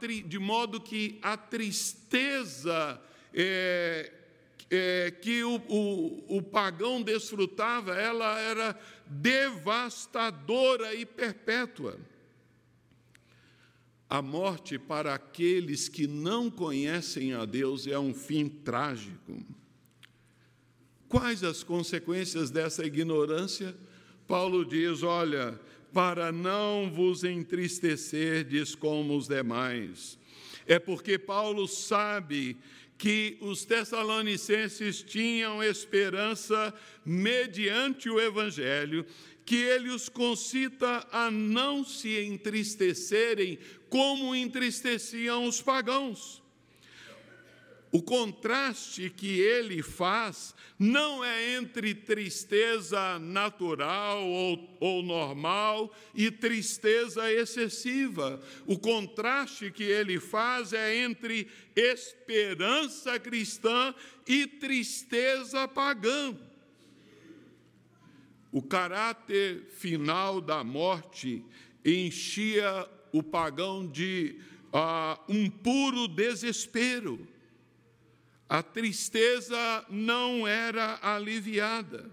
tri, 0.00 0.20
de 0.20 0.40
modo 0.40 0.80
que 0.80 1.16
a 1.22 1.36
tristeza 1.36 3.00
é, 3.32 4.17
é, 4.70 5.10
que 5.10 5.42
o, 5.42 5.56
o, 5.68 6.36
o 6.38 6.42
pagão 6.42 7.02
desfrutava, 7.02 7.94
ela 7.94 8.38
era 8.38 8.78
devastadora 9.06 10.94
e 10.94 11.06
perpétua. 11.06 11.98
A 14.10 14.22
morte 14.22 14.78
para 14.78 15.14
aqueles 15.14 15.88
que 15.88 16.06
não 16.06 16.50
conhecem 16.50 17.34
a 17.34 17.44
Deus 17.44 17.86
é 17.86 17.98
um 17.98 18.14
fim 18.14 18.48
trágico. 18.48 19.44
Quais 21.08 21.42
as 21.44 21.62
consequências 21.62 22.50
dessa 22.50 22.84
ignorância? 22.84 23.74
Paulo 24.26 24.64
diz: 24.64 25.02
olha, 25.02 25.58
para 25.92 26.30
não 26.30 26.90
vos 26.90 27.24
entristecerdes 27.24 28.74
como 28.74 29.16
os 29.16 29.26
demais. 29.26 30.18
É 30.66 30.78
porque 30.78 31.18
Paulo 31.18 31.66
sabe 31.66 32.58
que 32.98 33.38
os 33.40 33.64
tessalonicenses 33.64 35.02
tinham 35.02 35.62
esperança 35.62 36.74
mediante 37.04 38.10
o 38.10 38.20
Evangelho, 38.20 39.06
que 39.44 39.54
ele 39.54 39.88
os 39.88 40.08
concita 40.08 41.06
a 41.10 41.30
não 41.30 41.84
se 41.84 42.20
entristecerem 42.24 43.58
como 43.88 44.34
entristeciam 44.34 45.44
os 45.44 45.62
pagãos. 45.62 46.42
O 47.90 48.02
contraste 48.02 49.08
que 49.08 49.40
ele 49.40 49.82
faz 49.82 50.54
não 50.78 51.24
é 51.24 51.56
entre 51.56 51.94
tristeza 51.94 53.18
natural 53.18 54.26
ou, 54.26 54.76
ou, 54.78 55.02
normal 55.02 55.90
e 56.14 56.30
tristeza 56.30 57.32
excessiva. 57.32 58.42
O 58.66 58.78
contraste 58.78 59.70
que 59.70 59.84
ele 59.84 60.20
faz 60.20 60.74
é 60.74 60.98
entre 60.98 61.48
esperança 61.74 63.18
cristã 63.18 63.94
e 64.26 64.46
tristeza 64.46 65.66
pagã. 65.66 66.36
O 68.52 68.60
caráter 68.60 69.64
final 69.78 70.42
da 70.42 70.62
morte 70.62 71.42
enchia 71.82 72.86
o 73.12 73.22
pagão 73.22 73.86
de 73.86 74.38
uh, 74.74 75.18
um 75.26 75.48
puro 75.48 76.06
desespero 76.06 77.26
a 78.48 78.62
tristeza 78.62 79.84
não 79.90 80.46
era 80.46 80.98
aliviada. 81.02 82.10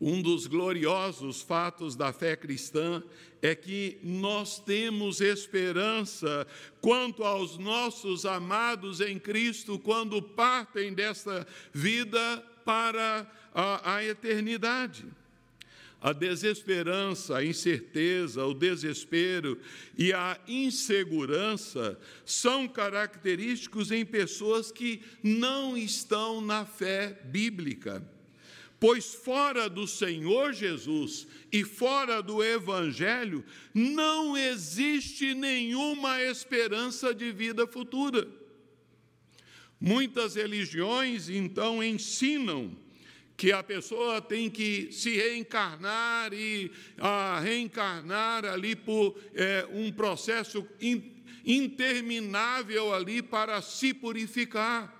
Um 0.00 0.22
dos 0.22 0.46
gloriosos 0.46 1.42
fatos 1.42 1.94
da 1.94 2.12
fé 2.12 2.34
cristã 2.34 3.02
é 3.42 3.54
que 3.54 3.98
nós 4.02 4.58
temos 4.58 5.20
esperança 5.20 6.46
quanto 6.80 7.22
aos 7.22 7.58
nossos 7.58 8.24
amados 8.24 9.00
em 9.00 9.18
Cristo 9.18 9.78
quando 9.78 10.22
partem 10.22 10.94
desta 10.94 11.46
vida 11.72 12.42
para 12.64 13.30
a, 13.54 13.96
a 13.96 14.04
eternidade. 14.04 15.04
A 16.00 16.14
desesperança, 16.14 17.36
a 17.36 17.44
incerteza, 17.44 18.46
o 18.46 18.54
desespero 18.54 19.60
e 19.98 20.14
a 20.14 20.40
insegurança 20.48 22.00
são 22.24 22.66
característicos 22.66 23.90
em 23.90 24.06
pessoas 24.06 24.72
que 24.72 25.02
não 25.22 25.76
estão 25.76 26.40
na 26.40 26.64
fé 26.64 27.20
bíblica. 27.26 28.02
Pois 28.78 29.14
fora 29.14 29.68
do 29.68 29.86
Senhor 29.86 30.54
Jesus 30.54 31.26
e 31.52 31.64
fora 31.64 32.22
do 32.22 32.42
Evangelho 32.42 33.44
não 33.74 34.34
existe 34.34 35.34
nenhuma 35.34 36.22
esperança 36.22 37.14
de 37.14 37.30
vida 37.30 37.66
futura. 37.66 38.26
Muitas 39.78 40.34
religiões 40.34 41.28
então 41.28 41.84
ensinam 41.84 42.74
que 43.40 43.52
a 43.52 43.62
pessoa 43.62 44.20
tem 44.20 44.50
que 44.50 44.92
se 44.92 45.16
reencarnar 45.16 46.30
e 46.34 46.70
a 46.98 47.40
reencarnar 47.40 48.44
ali 48.44 48.76
por 48.76 49.18
é, 49.34 49.66
um 49.72 49.90
processo 49.90 50.68
in, 50.78 51.10
interminável 51.42 52.92
ali 52.92 53.22
para 53.22 53.62
se 53.62 53.94
purificar. 53.94 54.94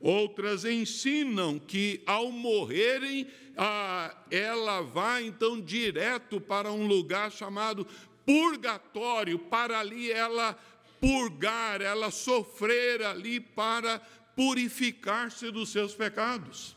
Outras 0.00 0.64
ensinam 0.64 1.60
que 1.60 2.02
ao 2.04 2.32
morrerem, 2.32 3.28
a, 3.56 4.12
ela 4.32 4.80
vai 4.80 5.24
então 5.24 5.60
direto 5.60 6.40
para 6.40 6.72
um 6.72 6.88
lugar 6.88 7.30
chamado 7.30 7.86
purgatório, 8.26 9.38
para 9.38 9.78
ali 9.78 10.10
ela 10.10 10.58
purgar, 11.00 11.80
ela 11.80 12.10
sofrer 12.10 13.00
ali 13.04 13.38
para 13.38 14.00
purificar-se 14.34 15.52
dos 15.52 15.68
seus 15.68 15.94
pecados. 15.94 16.75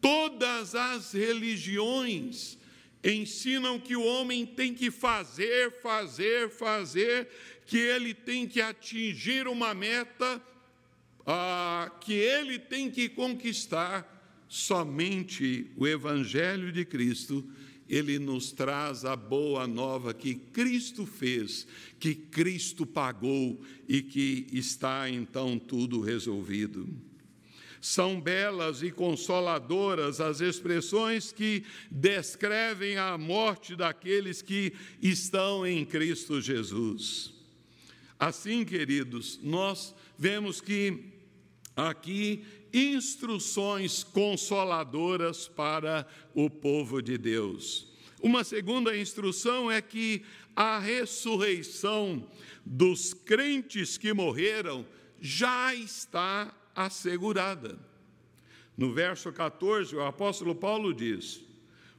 Todas 0.00 0.74
as 0.74 1.12
religiões 1.12 2.58
ensinam 3.04 3.78
que 3.78 3.96
o 3.96 4.04
homem 4.04 4.46
tem 4.46 4.74
que 4.74 4.90
fazer, 4.90 5.80
fazer, 5.82 6.50
fazer, 6.50 7.28
que 7.66 7.76
ele 7.76 8.14
tem 8.14 8.46
que 8.46 8.60
atingir 8.60 9.46
uma 9.46 9.74
meta, 9.74 10.42
ah, 11.26 11.90
que 12.00 12.12
ele 12.12 12.58
tem 12.58 12.90
que 12.90 13.08
conquistar. 13.08 14.18
Somente 14.48 15.70
o 15.76 15.86
Evangelho 15.86 16.72
de 16.72 16.84
Cristo, 16.84 17.48
ele 17.88 18.18
nos 18.18 18.50
traz 18.50 19.04
a 19.04 19.14
boa 19.14 19.66
nova 19.66 20.12
que 20.12 20.34
Cristo 20.34 21.06
fez, 21.06 21.66
que 22.00 22.14
Cristo 22.14 22.84
pagou 22.84 23.60
e 23.88 24.02
que 24.02 24.46
está 24.52 25.08
então 25.08 25.58
tudo 25.58 26.00
resolvido. 26.00 26.88
São 27.80 28.20
belas 28.20 28.82
e 28.82 28.90
consoladoras 28.90 30.20
as 30.20 30.40
expressões 30.40 31.32
que 31.32 31.64
descrevem 31.90 32.98
a 32.98 33.16
morte 33.16 33.74
daqueles 33.74 34.42
que 34.42 34.74
estão 35.00 35.66
em 35.66 35.84
Cristo 35.84 36.40
Jesus. 36.40 37.32
Assim, 38.18 38.64
queridos, 38.66 39.40
nós 39.42 39.94
vemos 40.18 40.60
que 40.60 41.04
aqui 41.74 42.44
instruções 42.72 44.04
consoladoras 44.04 45.48
para 45.48 46.06
o 46.34 46.50
povo 46.50 47.00
de 47.00 47.16
Deus. 47.16 47.88
Uma 48.22 48.44
segunda 48.44 48.96
instrução 48.96 49.70
é 49.70 49.80
que 49.80 50.22
a 50.54 50.78
ressurreição 50.78 52.28
dos 52.64 53.14
crentes 53.14 53.96
que 53.96 54.12
morreram 54.12 54.86
já 55.18 55.74
está 55.74 56.54
assegurada. 56.74 57.78
No 58.76 58.92
verso 58.92 59.32
14, 59.32 59.94
o 59.94 60.02
apóstolo 60.02 60.54
Paulo 60.54 60.94
diz: 60.94 61.42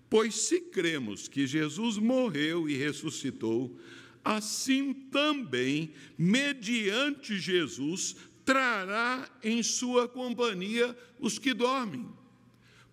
Pois 0.09 0.35
se 0.35 0.59
cremos 0.61 1.27
que 1.27 1.45
Jesus 1.45 1.97
morreu 1.97 2.67
e 2.67 2.75
ressuscitou, 2.75 3.79
assim 4.23 4.93
também, 4.93 5.93
mediante 6.17 7.39
Jesus, 7.39 8.15
trará 8.43 9.29
em 9.43 9.61
sua 9.63 10.07
companhia 10.07 10.97
os 11.19 11.37
que 11.37 11.53
dormem. 11.53 12.07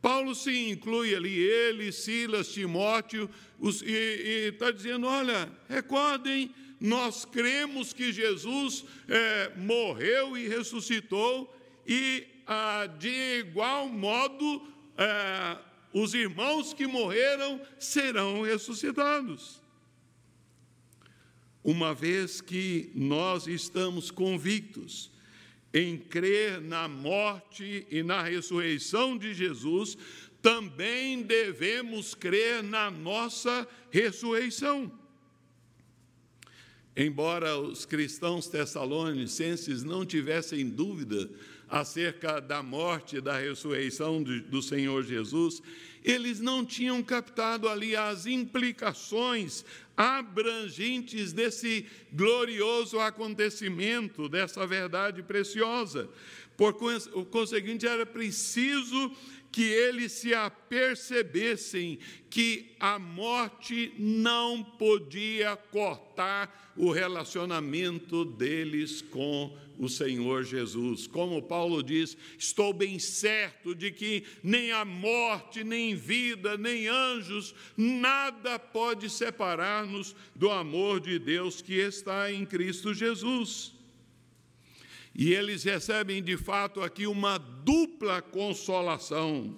Paulo 0.01 0.35
se 0.35 0.71
inclui 0.71 1.15
ali, 1.15 1.37
ele, 1.37 1.91
Silas, 1.91 2.53
Timóteo, 2.53 3.29
os, 3.59 3.83
e 3.83 4.51
está 4.53 4.71
dizendo: 4.71 5.07
olha, 5.07 5.51
recordem, 5.69 6.55
nós 6.81 7.25
cremos 7.25 7.93
que 7.93 8.13
Jesus 8.13 8.85
é, 9.09 9.53
morreu 9.57 10.37
e 10.37 10.47
ressuscitou, 10.47 11.53
e, 11.89 12.27
ah, 12.47 12.87
de 12.87 13.39
igual 13.39 13.89
modo, 13.89 14.63
é, 14.99 15.57
os 15.91 16.13
irmãos 16.13 16.75
que 16.75 16.87
morreram 16.87 17.59
serão 17.79 18.43
ressuscitados. 18.43 19.63
Uma 21.65 21.95
vez 21.95 22.43
que 22.43 22.93
nós 22.95 23.47
estamos 23.47 24.11
convictos 24.11 25.11
em 25.73 25.97
crer 25.97 26.61
na 26.61 26.87
morte 26.89 27.87
e 27.91 28.03
na 28.03 28.23
ressurreição 28.23 29.17
de 29.17 29.33
Jesus, 29.33 29.97
também 30.43 31.23
devemos 31.23 32.15
crer 32.15 32.63
na 32.63 32.91
nossa 32.91 33.67
ressurreição. 33.91 34.93
Embora 36.97 37.59
os 37.59 37.85
cristãos 37.87 38.49
tessalonicenses 38.49 39.85
não 39.85 40.05
tivessem 40.05 40.69
dúvida 40.69 41.31
acerca 41.69 42.41
da 42.41 42.63
morte 42.63 43.17
e 43.17 43.21
da 43.21 43.39
ressurreição 43.39 44.23
do 44.23 44.63
Senhor 44.63 45.03
Jesus, 45.03 45.63
eles 46.03 46.41
não 46.41 46.65
tinham 46.65 47.03
captado 47.03 47.69
ali 47.69 47.95
as 47.95 48.25
implicações 48.27 49.65
abrangentes 49.97 51.33
desse 51.33 51.87
glorioso 52.13 52.99
acontecimento, 53.01 54.29
dessa 54.29 54.67
verdade 54.67 55.23
preciosa. 55.23 56.09
Por 56.57 56.75
conseguinte, 57.31 57.87
era 57.87 58.07
preciso 58.07 59.13
que 59.51 59.63
eles 59.63 60.13
se 60.13 60.35
apercebessem 60.35 61.99
que 62.29 62.75
a 62.79 62.99
morte 62.99 63.93
não 63.99 64.63
podia 64.63 65.57
cortar 65.57 66.73
o 66.77 66.93
relacionamento 66.93 68.25
deles 68.25 69.03
com 69.03 69.57
o 69.79 69.89
Senhor 69.89 70.45
Jesus. 70.45 71.07
Como 71.07 71.43
Paulo 71.43 71.83
diz, 71.83 72.17
estou 72.39 72.73
bem 72.73 72.99
certo 72.99 73.75
de 73.75 73.91
que 73.91 74.25
nem 74.43 74.73
a 74.73 74.85
morte, 74.85 75.65
nem 75.65 75.95
vida, 75.95 76.57
nem 76.59 76.89
anjos, 76.89 77.55
nada 77.77 78.59
pode 78.59 79.09
separar-nos 79.09 80.15
do 80.35 80.51
amor 80.51 81.01
de 81.01 81.19
Deus 81.19 81.63
que 81.63 81.75
está 81.75 82.31
em 82.33 82.45
Cristo 82.45 82.93
Jesus. 82.93 83.78
E 85.19 85.35
eles 85.35 85.65
recebem 85.65 86.23
de 86.23 86.37
fato 86.37 86.81
aqui 86.81 87.05
uma 87.05 87.39
dupla 87.39 88.23
consolação, 88.23 89.53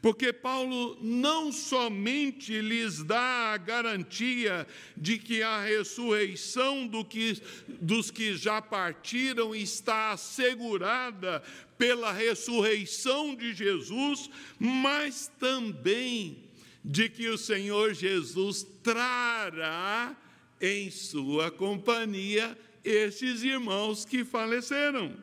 porque 0.00 0.32
Paulo 0.32 0.96
não 1.02 1.52
somente 1.52 2.58
lhes 2.62 3.02
dá 3.02 3.52
a 3.52 3.56
garantia 3.58 4.66
de 4.96 5.18
que 5.18 5.42
a 5.42 5.62
ressurreição 5.62 6.86
do 6.86 7.04
que, 7.04 7.38
dos 7.68 8.10
que 8.10 8.34
já 8.34 8.62
partiram 8.62 9.54
está 9.54 10.12
assegurada 10.12 11.42
pela 11.76 12.10
ressurreição 12.10 13.34
de 13.34 13.52
Jesus, 13.52 14.30
mas 14.58 15.30
também 15.38 16.44
de 16.82 17.10
que 17.10 17.28
o 17.28 17.36
Senhor 17.36 17.92
Jesus 17.92 18.66
trará 18.82 20.16
em 20.58 20.90
sua 20.90 21.50
companhia 21.50 22.56
estes 22.84 23.42
irmãos 23.42 24.04
que 24.04 24.24
faleceram. 24.24 25.16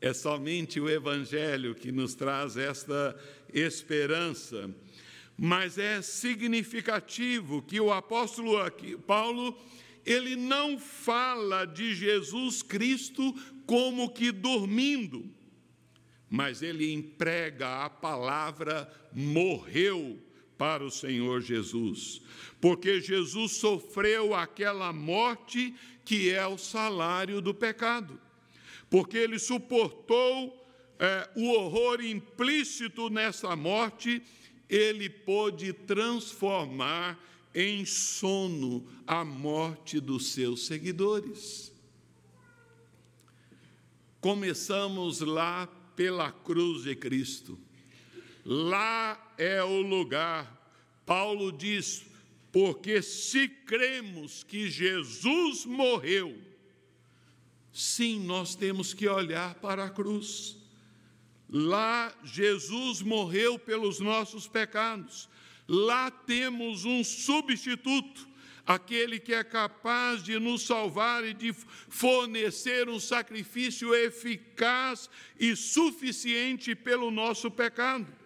É 0.00 0.12
somente 0.12 0.80
o 0.80 0.88
Evangelho 0.88 1.74
que 1.74 1.90
nos 1.90 2.14
traz 2.14 2.56
esta 2.56 3.16
esperança, 3.52 4.70
mas 5.36 5.78
é 5.78 6.00
significativo 6.00 7.62
que 7.62 7.80
o 7.80 7.92
apóstolo 7.92 8.56
Paulo, 9.06 9.58
ele 10.04 10.36
não 10.36 10.78
fala 10.78 11.64
de 11.64 11.94
Jesus 11.94 12.62
Cristo 12.62 13.32
como 13.66 14.10
que 14.12 14.32
dormindo, 14.32 15.24
mas 16.28 16.62
ele 16.62 16.92
emprega 16.92 17.84
a 17.84 17.90
palavra 17.90 18.90
morreu 19.12 20.18
para 20.58 20.84
o 20.84 20.90
Senhor 20.90 21.40
Jesus, 21.40 22.20
porque 22.60 23.00
Jesus 23.00 23.52
sofreu 23.52 24.34
aquela 24.34 24.92
morte 24.92 25.74
que 26.04 26.30
é 26.30 26.46
o 26.46 26.58
salário 26.58 27.40
do 27.40 27.54
pecado, 27.54 28.20
porque 28.88 29.16
ele 29.16 29.38
suportou 29.38 30.58
é, 30.98 31.28
o 31.36 31.50
horror 31.50 32.00
implícito 32.00 33.10
nessa 33.10 33.56
morte, 33.56 34.22
ele 34.68 35.08
pôde 35.08 35.72
transformar 35.72 37.18
em 37.54 37.84
sono 37.84 38.86
a 39.06 39.24
morte 39.24 40.00
dos 40.00 40.32
seus 40.32 40.66
seguidores. 40.66 41.72
Começamos 44.20 45.20
lá 45.20 45.66
pela 45.96 46.30
cruz 46.30 46.84
de 46.84 46.94
Cristo 46.94 47.58
lá 48.44 49.21
é 49.42 49.62
o 49.62 49.80
lugar. 49.80 50.60
Paulo 51.04 51.50
diz: 51.50 52.04
porque 52.52 53.02
se 53.02 53.48
cremos 53.48 54.44
que 54.44 54.70
Jesus 54.70 55.64
morreu, 55.64 56.38
sim, 57.72 58.20
nós 58.20 58.54
temos 58.54 58.94
que 58.94 59.08
olhar 59.08 59.54
para 59.56 59.84
a 59.86 59.90
cruz. 59.90 60.56
Lá 61.48 62.14
Jesus 62.22 63.02
morreu 63.02 63.58
pelos 63.58 63.98
nossos 64.00 64.46
pecados. 64.46 65.28
Lá 65.68 66.10
temos 66.10 66.84
um 66.84 67.04
substituto, 67.04 68.28
aquele 68.66 69.18
que 69.18 69.34
é 69.34 69.44
capaz 69.44 70.22
de 70.22 70.38
nos 70.38 70.62
salvar 70.62 71.24
e 71.24 71.34
de 71.34 71.52
fornecer 71.52 72.88
um 72.88 73.00
sacrifício 73.00 73.94
eficaz 73.94 75.10
e 75.38 75.54
suficiente 75.56 76.74
pelo 76.74 77.10
nosso 77.10 77.50
pecado 77.50 78.21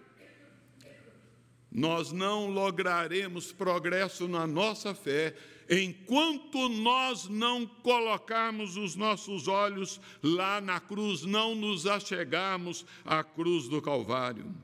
nós 1.76 2.10
não 2.10 2.48
lograremos 2.48 3.52
progresso 3.52 4.26
na 4.26 4.46
nossa 4.46 4.94
fé 4.94 5.36
enquanto 5.68 6.70
nós 6.70 7.28
não 7.28 7.66
colocarmos 7.66 8.78
os 8.78 8.96
nossos 8.96 9.46
olhos 9.46 10.00
lá 10.22 10.58
na 10.58 10.80
cruz, 10.80 11.22
não 11.22 11.54
nos 11.54 11.86
achegarmos 11.86 12.86
à 13.04 13.22
cruz 13.22 13.68
do 13.68 13.82
Calvário. 13.82 14.54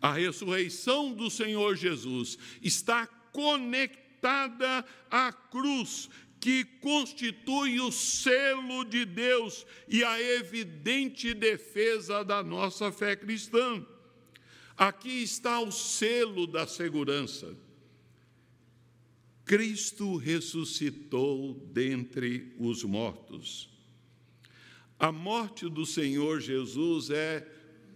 A 0.00 0.12
ressurreição 0.12 1.12
do 1.12 1.30
Senhor 1.30 1.76
Jesus 1.76 2.36
está 2.60 3.06
conectada 3.06 4.84
à 5.08 5.32
cruz, 5.32 6.10
que 6.40 6.64
constitui 6.64 7.78
o 7.78 7.92
selo 7.92 8.84
de 8.84 9.04
Deus 9.04 9.64
e 9.86 10.02
a 10.02 10.20
evidente 10.20 11.32
defesa 11.32 12.24
da 12.24 12.42
nossa 12.42 12.90
fé 12.90 13.14
cristã. 13.14 13.86
Aqui 14.76 15.22
está 15.22 15.60
o 15.60 15.70
selo 15.70 16.46
da 16.46 16.66
segurança. 16.66 17.56
Cristo 19.44 20.16
ressuscitou 20.16 21.54
dentre 21.72 22.54
os 22.58 22.84
mortos. 22.84 23.68
A 24.98 25.10
morte 25.10 25.68
do 25.68 25.84
Senhor 25.84 26.40
Jesus 26.40 27.10
é 27.10 27.46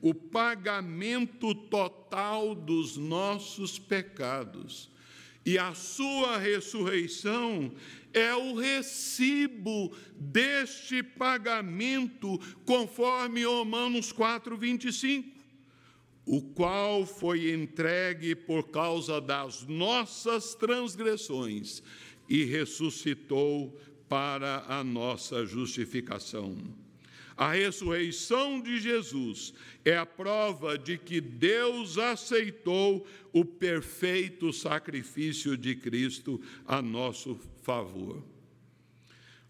o 0.03 0.12
pagamento 0.12 1.55
total 1.55 2.55
dos 2.55 2.97
nossos 2.97 3.79
pecados. 3.79 4.91
E 5.45 5.57
a 5.57 5.73
sua 5.75 6.39
ressurreição 6.39 7.73
é 8.12 8.35
o 8.35 8.57
recibo 8.57 9.97
deste 10.19 11.03
pagamento, 11.03 12.39
conforme 12.65 13.45
Romanos 13.45 14.11
4, 14.11 14.57
25 14.57 15.36
o 16.27 16.43
qual 16.43 17.07
foi 17.07 17.53
entregue 17.53 18.35
por 18.35 18.69
causa 18.69 19.21
das 19.21 19.62
nossas 19.62 20.57
transgressões 20.57 21.83
e 22.29 22.43
ressuscitou 22.45 23.79
para 24.09 24.65
a 24.67 24.83
nossa 24.83 25.47
justificação. 25.47 26.57
A 27.37 27.53
ressurreição 27.53 28.61
de 28.61 28.81
Jesus 28.81 29.55
é 29.85 29.97
a 29.97 30.07
prova 30.07 30.77
de 30.77 30.99
que 30.99 31.21
Deus 31.21 31.99
aceitou 31.99 33.07
o 33.33 33.45
perfeito 33.45 34.53
sacrifício 34.53 35.57
de 35.57 35.77
Cristo 35.77 36.41
a 36.67 36.81
nosso 36.83 37.39
favor. 37.62 38.25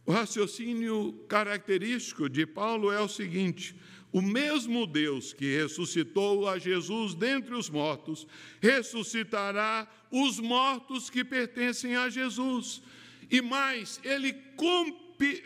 O 0.05 0.13
raciocínio 0.13 1.13
característico 1.29 2.29
de 2.29 2.45
Paulo 2.45 2.93
é 2.93 3.01
o 3.01 3.09
seguinte: 3.09 3.75
o 4.13 4.23
mesmo 4.23 4.87
Deus 4.87 5.33
que 5.33 5.57
ressuscitou 5.57 6.49
a 6.49 6.59
Jesus 6.59 7.15
dentre 7.15 7.55
os 7.55 7.69
mortos, 7.69 8.27
ressuscitará 8.61 9.87
os 10.11 10.39
mortos 10.39 11.11
que 11.11 11.25
pertencem 11.25 11.97
a 11.97 12.09
Jesus. 12.09 12.83
E 13.31 13.41
mais, 13.43 14.01
ele 14.05 14.35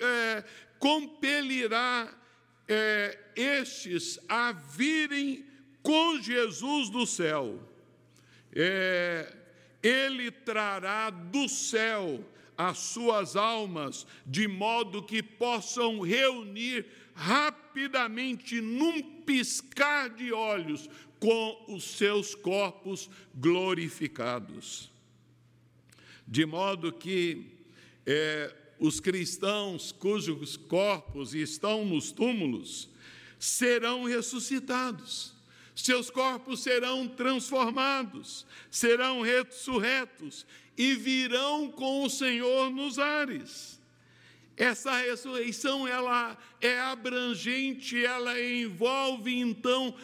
é, 0.00 0.44
compelirá 0.78 2.12
é, 2.68 3.18
estes 3.34 4.18
a 4.28 4.52
virem 4.52 5.44
com 5.82 6.20
Jesus 6.20 6.90
do 6.90 7.06
céu. 7.06 7.58
É, 8.54 9.36
ele 9.82 10.30
trará 10.30 11.10
do 11.10 11.48
céu 11.48 12.24
as 12.56 12.78
suas 12.78 13.36
almas, 13.36 14.06
de 14.26 14.46
modo 14.46 15.02
que 15.02 15.22
possam 15.22 16.00
reunir 16.00 16.84
rapidamente, 17.20 18.60
num 18.60 19.02
piscar 19.22 20.08
de 20.08 20.32
olhos, 20.32 20.88
com 21.18 21.66
os 21.68 21.84
seus 21.84 22.34
corpos 22.34 23.10
glorificados. 23.34 24.90
De 26.26 26.46
modo 26.46 26.92
que 26.92 27.58
é, 28.06 28.54
os 28.78 29.00
cristãos 29.00 29.92
cujos 29.92 30.56
corpos 30.56 31.34
estão 31.34 31.84
nos 31.84 32.10
túmulos 32.10 32.88
serão 33.38 34.04
ressuscitados 34.04 35.34
seus 35.82 36.10
corpos 36.10 36.60
serão 36.60 37.08
transformados, 37.08 38.46
serão 38.70 39.22
ressurretos 39.22 40.46
e 40.76 40.94
virão 40.94 41.70
com 41.70 42.04
o 42.04 42.10
Senhor 42.10 42.70
nos 42.70 42.98
ares. 42.98 43.79
Essa 44.56 44.98
ressurreição 44.98 45.88
ela 45.88 46.36
é 46.60 46.78
abrangente, 46.80 48.04
ela 48.04 48.40
envolve 48.40 49.34
então 49.34 49.94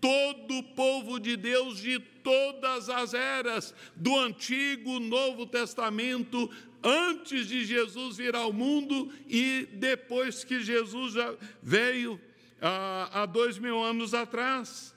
todo 0.00 0.58
o 0.58 0.62
povo 0.62 1.18
de 1.18 1.36
Deus 1.36 1.78
de 1.78 1.98
todas 1.98 2.88
as 2.88 3.14
eras, 3.14 3.74
do 3.96 4.14
Antigo, 4.18 5.00
Novo 5.00 5.46
Testamento, 5.46 6.50
antes 6.82 7.48
de 7.48 7.64
Jesus 7.64 8.18
vir 8.18 8.36
ao 8.36 8.52
mundo 8.52 9.10
e 9.26 9.66
depois 9.72 10.44
que 10.44 10.60
Jesus 10.60 11.14
já 11.14 11.34
veio 11.62 12.20
ah, 12.60 13.22
há 13.22 13.26
dois 13.26 13.58
mil 13.58 13.82
anos 13.82 14.12
atrás. 14.12 14.94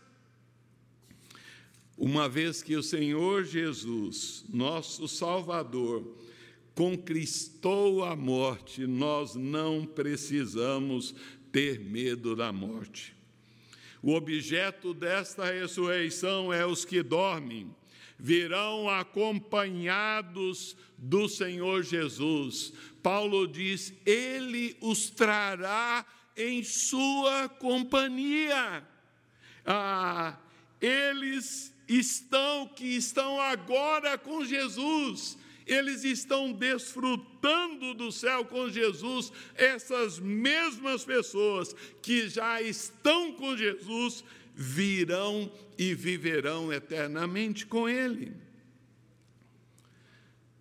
Uma 1.98 2.30
vez 2.30 2.62
que 2.62 2.76
o 2.76 2.84
Senhor 2.84 3.44
Jesus, 3.44 4.46
nosso 4.50 5.08
Salvador, 5.08 6.06
conquistou 6.78 8.06
a 8.06 8.16
morte, 8.16 8.86
nós 8.86 9.34
não 9.34 9.84
precisamos 9.84 11.16
ter 11.52 11.80
medo 11.80 12.36
da 12.36 12.54
morte. 12.54 13.16
O 14.00 14.14
objeto 14.14 14.94
desta 14.94 15.52
ressurreição 15.52 16.54
é 16.54 16.68
os 16.68 16.86
que 16.86 17.02
dormem, 17.02 17.76
virão 18.20 18.88
acompanhados 18.88 20.78
do 20.96 21.28
Senhor 21.28 21.82
Jesus. 21.82 22.72
Paulo 23.02 23.48
diz: 23.48 23.92
Ele 24.06 24.78
os 24.80 25.10
trará 25.10 26.06
em 26.38 26.64
sua 26.64 27.50
companhia. 27.50 28.88
Ah, 29.66 30.38
eles 30.80 31.74
estão 31.88 32.68
que 32.68 32.86
estão 32.86 33.42
agora 33.42 34.16
com 34.16 34.46
Jesus, 34.46 35.40
eles 35.68 36.04
estão 36.04 36.52
desfrutando 36.52 37.94
do 37.94 38.12
céu 38.12 38.46
com 38.46 38.70
Jesus, 38.70 39.32
essas 39.56 40.18
mesmas 40.18 41.04
pessoas 41.04 41.76
que 42.02 42.30
já 42.30 42.62
estão 42.62 43.34
com 43.34 43.56
Jesus 43.56 44.24
virão 44.56 45.52
e 45.78 45.94
viverão 45.94 46.72
eternamente 46.72 47.66
com 47.66 47.88
Ele. 47.88 48.34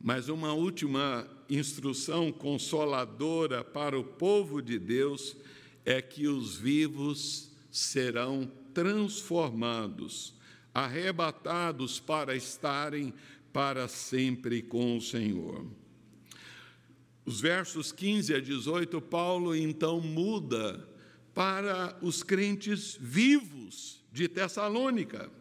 Mas 0.01 0.29
uma 0.29 0.53
última 0.53 1.27
instrução 1.49 2.31
consoladora 2.31 3.65
para 3.65 3.99
o 3.99 4.05
povo 4.05 4.61
de 4.61 4.79
Deus 4.79 5.37
é 5.85 6.03
que 6.03 6.27
os 6.27 6.57
vivos 6.57 7.51
serão 7.71 8.51
transformados 8.75 10.37
arrebatados 10.77 11.99
para 11.99 12.37
estarem 12.37 13.15
para 13.57 13.89
sempre 13.89 14.61
com 14.61 14.99
o 14.99 15.01
Senhor. 15.01 15.67
Os 17.25 17.41
versos 17.41 17.91
15 17.91 18.35
a 18.35 18.39
18, 18.39 19.01
Paulo 19.01 19.57
então 19.57 19.99
muda 19.99 20.87
para 21.33 21.97
os 22.03 22.23
crentes 22.23 22.99
vivos 23.01 24.05
de 24.13 24.29
Tessalônica. 24.29 25.33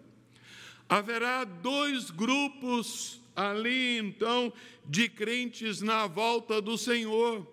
Haverá 0.88 1.44
dois 1.44 2.10
grupos 2.10 3.20
ali 3.36 3.98
então 3.98 4.54
de 4.86 5.10
crentes 5.10 5.82
na 5.82 6.08
volta 6.08 6.62
do 6.62 6.78
Senhor: 6.78 7.46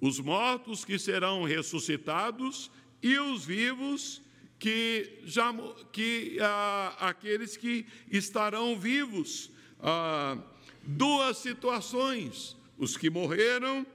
os 0.00 0.18
mortos 0.18 0.82
que 0.82 0.98
serão 0.98 1.44
ressuscitados 1.44 2.70
e 3.02 3.18
os 3.18 3.44
vivos 3.44 4.22
que, 4.58 5.20
já, 5.26 5.52
que 5.92 6.38
ah, 6.40 6.96
aqueles 7.00 7.54
que 7.54 7.84
estarão 8.10 8.80
vivos. 8.80 9.52
Ah, 9.86 10.38
duas 10.82 11.36
situações: 11.36 12.56
os 12.78 12.96
que 12.96 13.10
morreram 13.10 13.86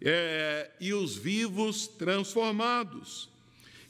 é, 0.00 0.70
e 0.80 0.94
os 0.94 1.14
vivos 1.14 1.86
transformados. 1.86 3.28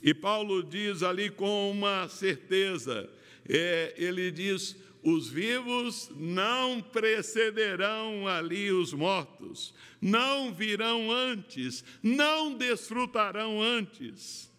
E 0.02 0.12
Paulo 0.12 0.64
diz 0.64 1.04
ali 1.04 1.30
com 1.30 1.70
uma 1.70 2.08
certeza: 2.08 3.08
é, 3.48 3.94
ele 3.96 4.32
diz, 4.32 4.74
os 5.00 5.28
vivos 5.28 6.11
não 6.16 6.80
precederão 6.80 8.26
ali 8.26 8.72
os 8.72 8.92
mortos, 8.92 9.72
não 10.00 10.52
virão 10.52 11.08
antes, 11.12 11.85
não 12.02 12.52
desfrutarão 12.52 13.62
antes. 13.62 14.50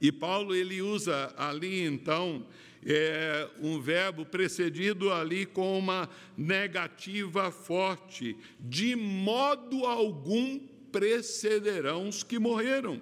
E 0.00 0.12
Paulo 0.12 0.54
ele 0.54 0.80
usa 0.80 1.34
ali 1.36 1.82
então 1.82 2.46
é, 2.84 3.48
um 3.60 3.80
verbo 3.80 4.24
precedido 4.24 5.12
ali 5.12 5.46
com 5.46 5.78
uma 5.78 6.08
negativa 6.36 7.50
forte, 7.50 8.36
de 8.60 8.94
modo 8.94 9.84
algum 9.86 10.58
precederão 10.90 12.08
os 12.08 12.22
que 12.22 12.38
morreram. 12.38 13.00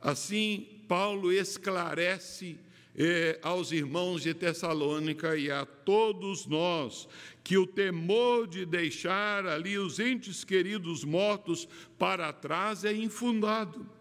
Assim, 0.00 0.66
Paulo 0.88 1.32
esclarece 1.32 2.58
é, 2.96 3.38
aos 3.42 3.72
irmãos 3.72 4.22
de 4.22 4.32
Tessalônica 4.32 5.36
e 5.36 5.50
a 5.50 5.66
todos 5.66 6.46
nós 6.46 7.06
que 7.44 7.58
o 7.58 7.66
temor 7.66 8.46
de 8.46 8.64
deixar 8.64 9.46
ali 9.46 9.78
os 9.78 10.00
entes 10.00 10.44
queridos 10.44 11.04
mortos 11.04 11.68
para 11.98 12.32
trás 12.32 12.84
é 12.84 12.92
infundado. 12.92 13.95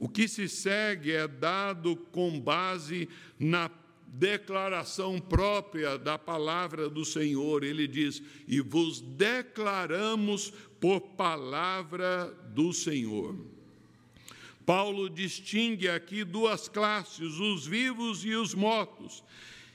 O 0.00 0.08
que 0.08 0.26
se 0.26 0.48
segue 0.48 1.12
é 1.12 1.28
dado 1.28 1.94
com 1.94 2.40
base 2.40 3.06
na 3.38 3.70
declaração 4.06 5.20
própria 5.20 5.98
da 5.98 6.18
palavra 6.18 6.88
do 6.88 7.04
Senhor. 7.04 7.62
Ele 7.62 7.86
diz: 7.86 8.22
E 8.48 8.60
vos 8.60 9.00
declaramos 9.00 10.52
por 10.80 11.00
palavra 11.00 12.34
do 12.48 12.72
Senhor. 12.72 13.36
Paulo 14.64 15.10
distingue 15.10 15.88
aqui 15.88 16.24
duas 16.24 16.66
classes, 16.66 17.38
os 17.38 17.66
vivos 17.66 18.24
e 18.24 18.34
os 18.34 18.54
mortos. 18.54 19.22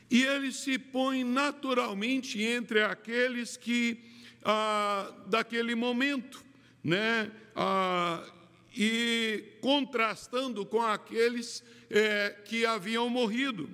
E 0.09 0.23
ele 0.23 0.51
se 0.51 0.79
põe 0.79 1.23
naturalmente 1.23 2.41
entre 2.41 2.81
aqueles 2.81 3.57
que, 3.57 3.99
ah, 4.43 5.11
daquele 5.27 5.75
momento, 5.75 6.43
né, 6.83 7.31
ah, 7.55 8.23
e 8.75 9.57
contrastando 9.61 10.65
com 10.65 10.81
aqueles 10.81 11.63
é, 11.89 12.31
que 12.45 12.65
haviam 12.65 13.09
morrido. 13.09 13.69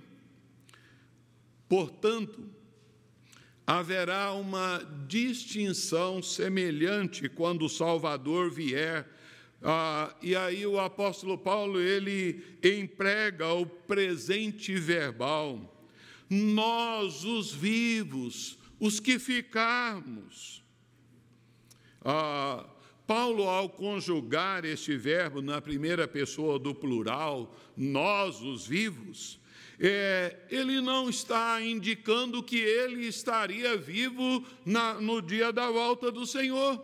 Portanto, 1.68 2.46
haverá 3.66 4.34
uma 4.34 4.80
distinção 5.08 6.22
semelhante 6.22 7.28
quando 7.30 7.66
o 7.66 7.70
Salvador 7.70 8.52
vier. 8.52 9.08
Ah, 9.64 10.16
e 10.22 10.36
aí 10.36 10.66
o 10.66 10.80
apóstolo 10.80 11.38
Paulo 11.38 11.80
ele 11.80 12.44
emprega 12.64 13.54
o 13.54 13.66
presente 13.66 14.76
verbal. 14.76 15.74
Nós, 16.30 17.24
os 17.24 17.52
vivos, 17.52 18.58
os 18.80 19.00
que 19.00 19.18
ficarmos. 19.18 20.64
Ah, 22.04 22.66
Paulo, 23.14 23.44
ao 23.44 23.68
conjugar 23.68 24.64
este 24.64 24.96
verbo 24.96 25.42
na 25.42 25.62
primeira 25.62 26.08
pessoa 26.08 26.58
do 26.58 26.74
plural, 26.74 27.54
nós, 27.76 28.40
os 28.40 28.66
vivos, 28.66 29.38
é, 29.78 30.38
ele 30.50 30.80
não 30.80 31.10
está 31.10 31.62
indicando 31.62 32.42
que 32.42 32.56
ele 32.56 33.06
estaria 33.06 33.76
vivo 33.76 34.48
na, 34.66 34.94
no 34.94 35.22
dia 35.22 35.52
da 35.52 35.70
volta 35.70 36.10
do 36.10 36.26
Senhor, 36.26 36.82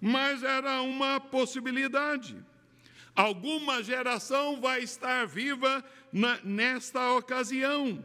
mas 0.00 0.44
era 0.44 0.82
uma 0.82 1.18
possibilidade. 1.18 2.36
Alguma 3.12 3.82
geração 3.82 4.60
vai 4.60 4.84
estar 4.84 5.26
viva 5.26 5.84
na, 6.12 6.38
nesta 6.44 7.12
ocasião, 7.14 8.04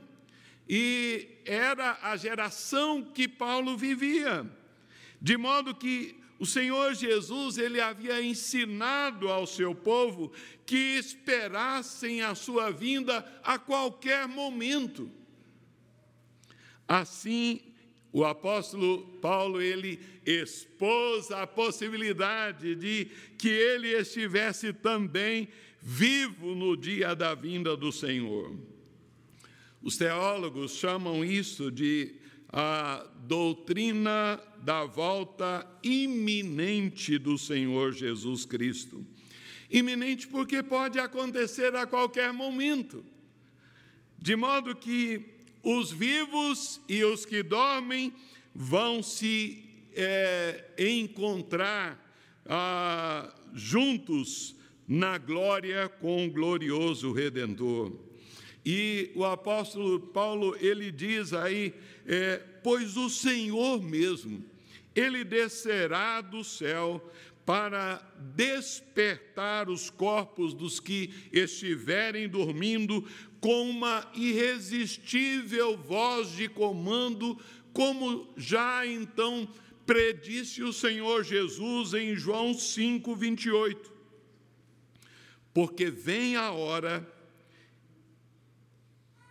e 0.67 1.27
era 1.45 1.99
a 2.01 2.17
geração 2.17 3.03
que 3.03 3.27
Paulo 3.27 3.77
vivia, 3.77 4.49
de 5.21 5.37
modo 5.37 5.75
que 5.75 6.20
o 6.41 6.45
Senhor 6.47 6.95
Jesus, 6.95 7.59
ele 7.59 7.79
havia 7.79 8.19
ensinado 8.19 9.29
ao 9.29 9.45
seu 9.45 9.75
povo 9.75 10.31
que 10.65 10.97
esperassem 10.97 12.23
a 12.23 12.33
sua 12.33 12.71
vinda 12.71 13.23
a 13.43 13.59
qualquer 13.59 14.27
momento. 14.27 15.07
Assim, 16.87 17.61
o 18.11 18.25
apóstolo 18.25 19.03
Paulo 19.21 19.61
ele 19.61 19.99
expôs 20.25 21.29
a 21.29 21.45
possibilidade 21.45 22.73
de 22.73 23.05
que 23.37 23.47
ele 23.47 23.89
estivesse 23.89 24.73
também 24.73 25.47
vivo 25.79 26.55
no 26.55 26.75
dia 26.75 27.15
da 27.15 27.35
vinda 27.35 27.77
do 27.77 27.91
Senhor. 27.91 28.59
Os 29.79 29.95
teólogos 29.95 30.71
chamam 30.71 31.23
isso 31.23 31.69
de 31.69 32.15
a 32.51 33.05
doutrina 33.23 34.41
da 34.61 34.83
volta 34.85 35.65
iminente 35.81 37.17
do 37.17 37.37
Senhor 37.37 37.93
Jesus 37.93 38.45
Cristo. 38.45 39.05
Iminente 39.69 40.27
porque 40.27 40.61
pode 40.61 40.99
acontecer 40.99 41.73
a 41.75 41.87
qualquer 41.87 42.33
momento. 42.33 43.05
De 44.17 44.35
modo 44.35 44.75
que 44.75 45.23
os 45.63 45.91
vivos 45.91 46.81
e 46.89 47.03
os 47.03 47.25
que 47.25 47.41
dormem 47.41 48.13
vão 48.53 49.01
se 49.01 49.63
é, 49.93 50.73
encontrar 50.77 51.97
ah, 52.45 53.33
juntos 53.53 54.55
na 54.87 55.17
glória 55.17 55.87
com 55.87 56.25
o 56.25 56.31
glorioso 56.31 57.13
Redentor. 57.13 58.10
E 58.65 59.11
o 59.15 59.25
apóstolo 59.25 59.99
Paulo, 59.99 60.55
ele 60.59 60.91
diz 60.91 61.33
aí, 61.33 61.73
é, 62.05 62.37
pois 62.63 62.95
o 62.95 63.09
Senhor 63.09 63.81
mesmo, 63.81 64.45
ele 64.95 65.23
descerá 65.23 66.21
do 66.21 66.43
céu 66.43 67.03
para 67.45 68.01
despertar 68.35 69.69
os 69.69 69.89
corpos 69.89 70.53
dos 70.53 70.79
que 70.79 71.11
estiverem 71.31 72.29
dormindo 72.29 73.07
com 73.39 73.69
uma 73.69 74.07
irresistível 74.13 75.75
voz 75.75 76.29
de 76.29 76.47
comando, 76.47 77.39
como 77.73 78.31
já 78.37 78.85
então 78.85 79.49
predisse 79.85 80.61
o 80.61 80.71
Senhor 80.71 81.23
Jesus 81.23 81.95
em 81.95 82.15
João 82.15 82.53
5, 82.53 83.15
28. 83.15 83.91
Porque 85.51 85.89
vem 85.89 86.35
a 86.35 86.51
hora 86.51 87.05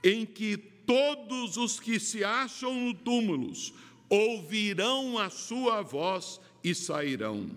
em 0.02 0.24
que 0.24 0.56
todos 0.56 1.56
os 1.56 1.78
que 1.78 2.00
se 2.00 2.24
acham 2.24 2.74
no 2.74 2.94
túmulos 2.94 3.72
ouvirão 4.08 5.18
a 5.18 5.30
sua 5.30 5.82
voz 5.82 6.40
e 6.64 6.74
sairão. 6.74 7.50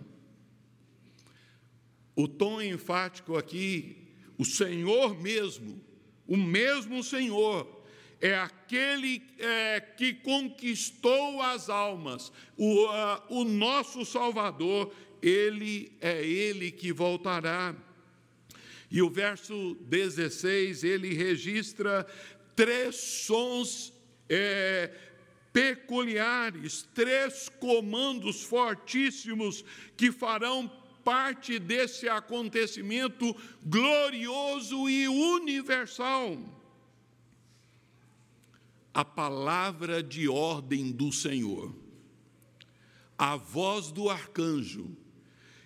O 2.16 2.28
tom 2.28 2.62
enfático 2.62 3.36
aqui, 3.36 3.98
o 4.38 4.46
Senhor 4.46 5.20
mesmo, 5.20 5.82
o 6.28 6.38
mesmo 6.38 7.04
Senhor, 7.04 7.84
é 8.22 8.36
aquele 8.36 9.22
é, 9.38 9.82
que 9.82 10.14
conquistou 10.14 11.42
as 11.42 11.70
almas, 11.70 12.32
o, 12.56 12.86
uh, 12.86 13.22
o 13.30 13.44
nosso 13.44 14.06
Salvador, 14.06 14.94
ele 15.22 15.92
é 16.00 16.24
ele 16.24 16.72
que 16.72 16.94
voltará. 16.94 17.76
E 18.94 19.02
o 19.02 19.10
verso 19.10 19.74
16, 19.90 20.84
ele 20.84 21.16
registra 21.16 22.06
três 22.56 22.96
sons 22.96 23.92
é, 24.30 24.94
peculiares, 25.52 26.88
três 26.94 27.50
comandos 27.50 28.44
fortíssimos 28.44 29.66
que 29.98 30.12
farão 30.12 30.72
parte 31.04 31.58
desse 31.58 32.08
acontecimento 32.08 33.36
glorioso 33.66 34.88
e 34.88 35.08
universal. 35.08 36.38
A 38.94 39.04
palavra 39.04 40.04
de 40.04 40.30
ordem 40.30 40.92
do 40.92 41.12
Senhor, 41.12 41.76
a 43.18 43.36
voz 43.38 43.92
do 43.92 44.08
arcanjo 44.08 44.96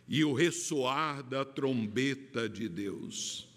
e 0.08 0.24
o 0.24 0.34
ressoar 0.34 1.22
da 1.22 1.44
trombeta 1.44 2.48
de 2.48 2.70
Deus. 2.70 3.48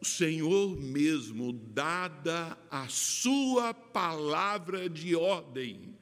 O 0.00 0.04
Senhor 0.04 0.76
mesmo, 0.76 1.52
dada 1.52 2.58
a 2.70 2.88
sua 2.88 3.74
palavra 3.74 4.88
de 4.88 5.14
ordem, 5.14 5.94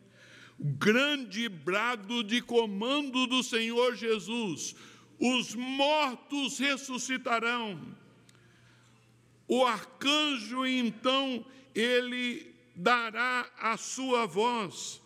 grande 0.59 1.48
brado 1.48 2.22
de 2.22 2.40
comando 2.40 3.27
do 3.27 3.42
Senhor 3.42 3.96
Jesus: 3.96 4.75
os 5.18 5.55
mortos 5.55 6.59
ressuscitarão. 6.59 7.96
O 9.48 9.64
arcanjo, 9.64 10.64
então, 10.64 11.44
ele 11.75 12.55
dará 12.75 13.51
a 13.59 13.77
sua 13.77 14.27
voz, 14.27 15.02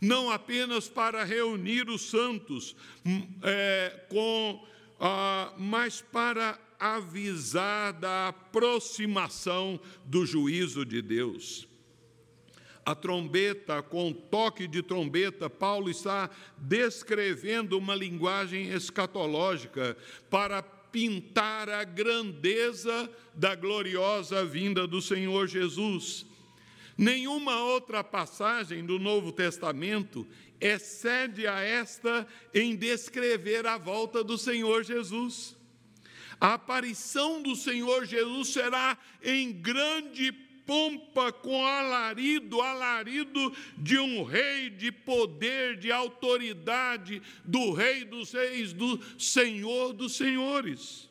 não 0.00 0.30
apenas 0.30 0.88
para 0.88 1.24
reunir 1.24 1.88
os 1.88 2.02
santos, 2.02 2.74
hum, 3.04 3.26
é, 3.42 4.06
com, 4.08 4.66
ah, 5.00 5.52
mas 5.58 6.00
para 6.00 6.58
avisar 6.78 7.92
da 7.92 8.28
aproximação 8.28 9.80
do 10.04 10.24
juízo 10.24 10.84
de 10.84 11.02
Deus 11.02 11.68
a 12.88 12.94
trombeta, 12.94 13.82
com 13.82 14.14
toque 14.14 14.66
de 14.66 14.82
trombeta, 14.82 15.50
Paulo 15.50 15.90
está 15.90 16.30
descrevendo 16.56 17.76
uma 17.76 17.94
linguagem 17.94 18.70
escatológica 18.70 19.94
para 20.30 20.62
pintar 20.62 21.68
a 21.68 21.84
grandeza 21.84 23.10
da 23.34 23.54
gloriosa 23.54 24.42
vinda 24.42 24.86
do 24.86 25.02
Senhor 25.02 25.46
Jesus. 25.46 26.24
Nenhuma 26.98 27.62
outra 27.62 28.02
passagem 28.02 28.84
do 28.84 28.98
Novo 28.98 29.30
Testamento 29.30 30.26
excede 30.60 31.46
a 31.46 31.60
esta 31.60 32.26
em 32.52 32.74
descrever 32.74 33.64
a 33.68 33.78
volta 33.78 34.24
do 34.24 34.36
Senhor 34.36 34.82
Jesus. 34.82 35.56
A 36.40 36.54
aparição 36.54 37.40
do 37.40 37.54
Senhor 37.54 38.04
Jesus 38.04 38.48
será 38.48 38.98
em 39.22 39.52
grande 39.52 40.32
pompa 40.66 41.32
com 41.32 41.64
alarido, 41.64 42.60
alarido 42.60 43.54
de 43.76 43.96
um 43.96 44.24
rei 44.24 44.68
de 44.68 44.90
poder, 44.90 45.78
de 45.78 45.92
autoridade, 45.92 47.22
do 47.44 47.72
rei 47.72 48.04
dos 48.04 48.32
reis, 48.32 48.72
do 48.72 49.00
senhor 49.16 49.92
dos 49.92 50.16
senhores. 50.16 51.08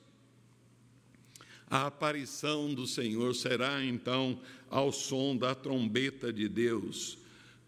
A 1.69 1.87
aparição 1.87 2.73
do 2.73 2.87
Senhor 2.87 3.35
será 3.35 3.83
então 3.83 4.39
ao 4.69 4.91
som 4.91 5.35
da 5.35 5.55
trombeta 5.55 6.31
de 6.31 6.47
Deus. 6.47 7.17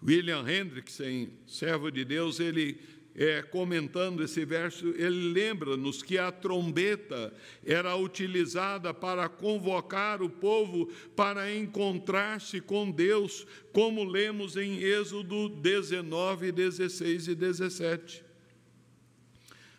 William 0.05 0.49
Hendrickson, 0.49 1.27
servo 1.45 1.91
de 1.91 2.05
Deus, 2.05 2.39
ele 2.39 2.79
é, 3.15 3.41
comentando 3.41 4.23
esse 4.23 4.45
verso, 4.45 4.87
ele 4.95 5.33
lembra-nos 5.33 6.01
que 6.01 6.17
a 6.17 6.31
trombeta 6.31 7.33
era 7.65 7.93
utilizada 7.95 8.93
para 8.93 9.27
convocar 9.27 10.21
o 10.21 10.29
povo 10.29 10.89
para 11.17 11.53
encontrar-se 11.53 12.61
com 12.61 12.89
Deus, 12.89 13.45
como 13.73 14.05
lemos 14.05 14.55
em 14.55 14.81
Êxodo 14.81 15.49
19, 15.49 16.51
16 16.53 17.27
e 17.27 17.35
17. 17.35 18.23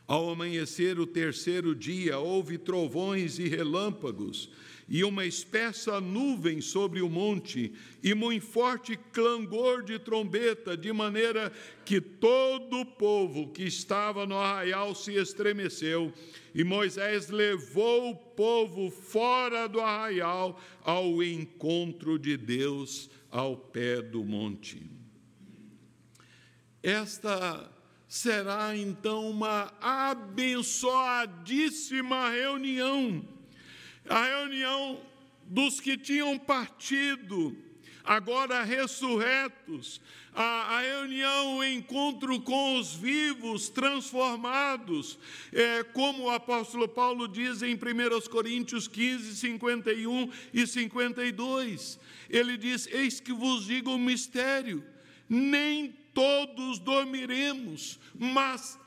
Ao 0.06 0.28
amanhecer 0.28 0.98
o 0.98 1.06
terceiro 1.06 1.74
dia, 1.74 2.18
houve 2.18 2.58
trovões 2.58 3.38
e 3.38 3.48
relâmpagos, 3.48 4.50
e 4.90 5.02
uma 5.04 5.24
espessa 5.24 6.00
nuvem 6.00 6.60
sobre 6.60 7.00
o 7.00 7.08
monte, 7.08 7.72
e 8.02 8.12
muito 8.12 8.44
forte 8.44 8.98
clangor 9.12 9.84
de 9.84 10.00
trombeta, 10.00 10.76
de 10.76 10.92
maneira 10.92 11.52
que 11.84 12.00
todo 12.00 12.80
o 12.80 12.84
povo 12.84 13.52
que 13.52 13.62
estava 13.62 14.26
no 14.26 14.36
arraial 14.36 14.92
se 14.96 15.14
estremeceu. 15.14 16.12
E 16.52 16.64
Moisés 16.64 17.28
levou 17.28 18.10
o 18.10 18.16
povo 18.16 18.90
fora 18.90 19.68
do 19.68 19.80
arraial 19.80 20.60
ao 20.82 21.22
encontro 21.22 22.18
de 22.18 22.36
Deus 22.36 23.08
ao 23.30 23.56
pé 23.56 24.02
do 24.02 24.24
monte. 24.24 24.82
Esta 26.82 27.70
será 28.08 28.76
então 28.76 29.30
uma 29.30 29.72
abençoadíssima 29.80 32.30
reunião 32.30 33.38
a 34.10 34.24
reunião 34.24 35.00
dos 35.46 35.80
que 35.80 35.96
tinham 35.96 36.36
partido, 36.36 37.56
agora 38.04 38.64
ressurretos, 38.64 40.00
a, 40.34 40.78
a, 40.78 40.80
reunião, 40.80 41.58
o 41.58 41.64
encontro 41.64 42.40
com 42.40 42.76
os 42.76 42.92
vivos, 42.92 43.68
transformados, 43.68 45.16
é, 45.52 45.84
como 45.84 46.24
o 46.24 46.30
apóstolo 46.30 46.88
Paulo 46.88 47.28
diz 47.28 47.62
em 47.62 47.74
1 47.74 48.28
Coríntios 48.30 48.88
15, 48.88 49.36
51 49.36 50.30
e 50.52 50.66
52. 50.66 51.98
Ele 52.28 52.56
diz: 52.56 52.88
Eis 52.88 53.20
que 53.20 53.32
vos 53.32 53.66
digo 53.66 53.90
um 53.90 53.98
mistério, 53.98 54.84
nem 55.28 55.92
todos 56.12 56.80
dormiremos, 56.80 57.98
mas 58.18 58.78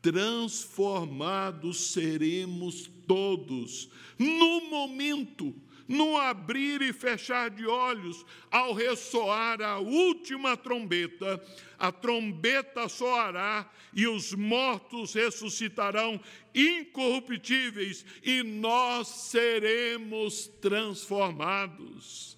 transformados 0.00 1.92
seremos 1.92 2.90
todos, 3.08 3.88
no 4.16 4.60
momento, 4.68 5.52
no 5.88 6.18
abrir 6.18 6.82
e 6.82 6.92
fechar 6.92 7.48
de 7.48 7.66
olhos, 7.66 8.24
ao 8.50 8.74
ressoar 8.74 9.62
a 9.62 9.78
última 9.78 10.54
trombeta, 10.54 11.42
a 11.78 11.90
trombeta 11.90 12.88
soará 12.88 13.68
e 13.94 14.06
os 14.06 14.34
mortos 14.34 15.14
ressuscitarão 15.14 16.20
incorruptíveis 16.54 18.04
e 18.22 18.42
nós 18.42 19.08
seremos 19.08 20.46
transformados. 20.60 22.36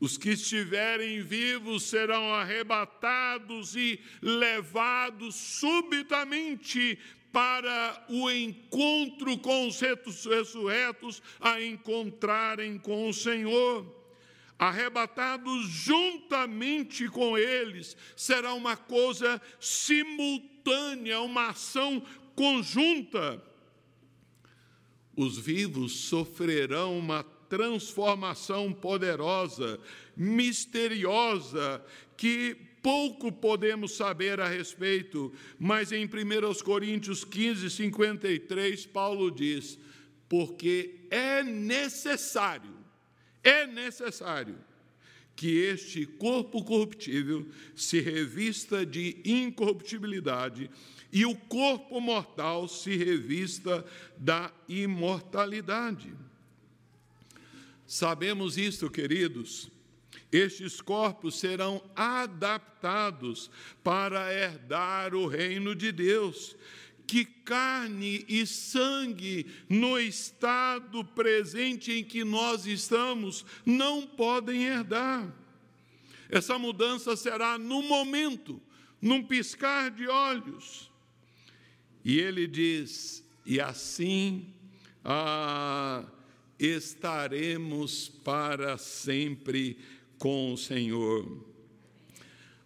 Os 0.00 0.16
que 0.16 0.30
estiverem 0.30 1.20
vivos 1.20 1.82
serão 1.82 2.32
arrebatados 2.32 3.76
e 3.76 4.00
levados 4.22 5.34
subitamente 5.34 6.98
para 7.32 8.04
o 8.08 8.30
encontro 8.30 9.38
com 9.38 9.68
os 9.68 9.80
ressurretos, 9.80 11.22
a 11.40 11.62
encontrarem 11.62 12.78
com 12.78 13.08
o 13.08 13.12
Senhor. 13.12 13.98
Arrebatados 14.58 15.66
juntamente 15.66 17.08
com 17.08 17.38
eles, 17.38 17.96
será 18.14 18.52
uma 18.52 18.76
coisa 18.76 19.40
simultânea, 19.58 21.20
uma 21.20 21.48
ação 21.48 22.02
conjunta. 22.34 23.42
Os 25.16 25.38
vivos 25.38 25.92
sofrerão 26.00 26.98
uma 26.98 27.22
transformação 27.22 28.72
poderosa, 28.72 29.80
misteriosa, 30.16 31.84
que 32.16 32.69
pouco 32.82 33.30
podemos 33.30 33.96
saber 33.96 34.40
a 34.40 34.48
respeito, 34.48 35.32
mas 35.58 35.92
em 35.92 36.04
1 36.04 36.08
Coríntios 36.64 37.24
15, 37.24 37.70
53, 37.70 38.86
Paulo 38.86 39.30
diz: 39.30 39.78
porque 40.28 41.06
é 41.10 41.42
necessário, 41.42 42.76
é 43.42 43.66
necessário 43.66 44.56
que 45.34 45.56
este 45.56 46.06
corpo 46.06 46.62
corruptível 46.62 47.48
se 47.74 48.00
revista 48.00 48.84
de 48.84 49.20
incorruptibilidade 49.24 50.70
e 51.12 51.24
o 51.24 51.34
corpo 51.34 52.00
mortal 52.00 52.68
se 52.68 52.94
revista 52.96 53.84
da 54.16 54.52
imortalidade. 54.68 56.12
Sabemos 57.86 58.56
isto, 58.56 58.88
queridos. 58.88 59.68
Estes 60.32 60.80
corpos 60.80 61.38
serão 61.38 61.82
adaptados 61.96 63.50
para 63.82 64.32
herdar 64.32 65.14
o 65.14 65.26
reino 65.26 65.74
de 65.74 65.90
Deus, 65.90 66.56
que 67.06 67.24
carne 67.24 68.24
e 68.28 68.46
sangue, 68.46 69.46
no 69.68 69.98
estado 69.98 71.04
presente 71.04 71.90
em 71.92 72.04
que 72.04 72.22
nós 72.22 72.66
estamos, 72.66 73.44
não 73.66 74.06
podem 74.06 74.64
herdar. 74.64 75.34
Essa 76.28 76.56
mudança 76.58 77.16
será 77.16 77.58
no 77.58 77.82
momento, 77.82 78.62
num 79.02 79.24
piscar 79.24 79.90
de 79.90 80.06
olhos. 80.06 80.88
E 82.04 82.20
ele 82.20 82.46
diz: 82.46 83.24
e 83.44 83.60
assim. 83.60 84.54
Ah, 85.02 86.04
estaremos 86.60 88.08
para 88.22 88.76
sempre 88.76 89.78
com 90.20 90.52
o 90.52 90.56
Senhor. 90.58 91.26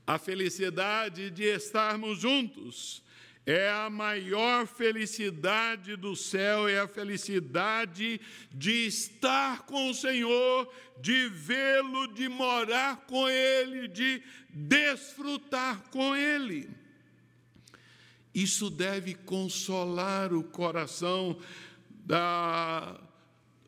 A 0.05 0.19
felicidade 0.19 1.31
de 1.31 1.45
estarmos 1.45 2.19
juntos 2.19 3.03
é 3.47 3.71
a 3.71 3.89
maior 3.89 4.67
felicidade 4.67 5.97
do 5.97 6.17
céu, 6.17 6.67
é 6.67 6.81
a 6.81 6.89
felicidade 6.89 8.21
de 8.53 8.87
estar 8.87 9.63
com 9.67 9.91
o 9.91 9.95
Senhor, 9.95 10.69
de 11.01 11.29
vê-lo, 11.29 12.09
de 12.09 12.29
morar 12.29 13.07
com 13.07 13.29
Ele, 13.29 13.87
de 13.87 14.21
desfrutar 14.51 15.89
com 15.91 16.17
Ele. 16.17 16.69
Isso 18.35 18.69
deve 18.69 19.15
consolar 19.15 20.33
o 20.33 20.43
coração 20.43 21.39
da 21.89 23.01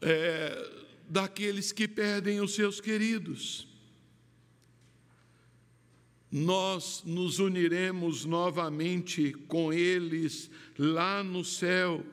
é, 0.03 0.71
daqueles 1.09 1.71
que 1.71 1.87
perdem 1.87 2.41
os 2.41 2.55
seus 2.55 2.81
queridos. 2.81 3.76
Nós 6.39 7.03
nos 7.07 7.39
uniremos 7.39 8.27
novamente 8.27 9.33
com 9.49 9.73
eles 9.73 10.51
lá 10.79 11.25
no 11.25 11.43
céu. 11.43 12.05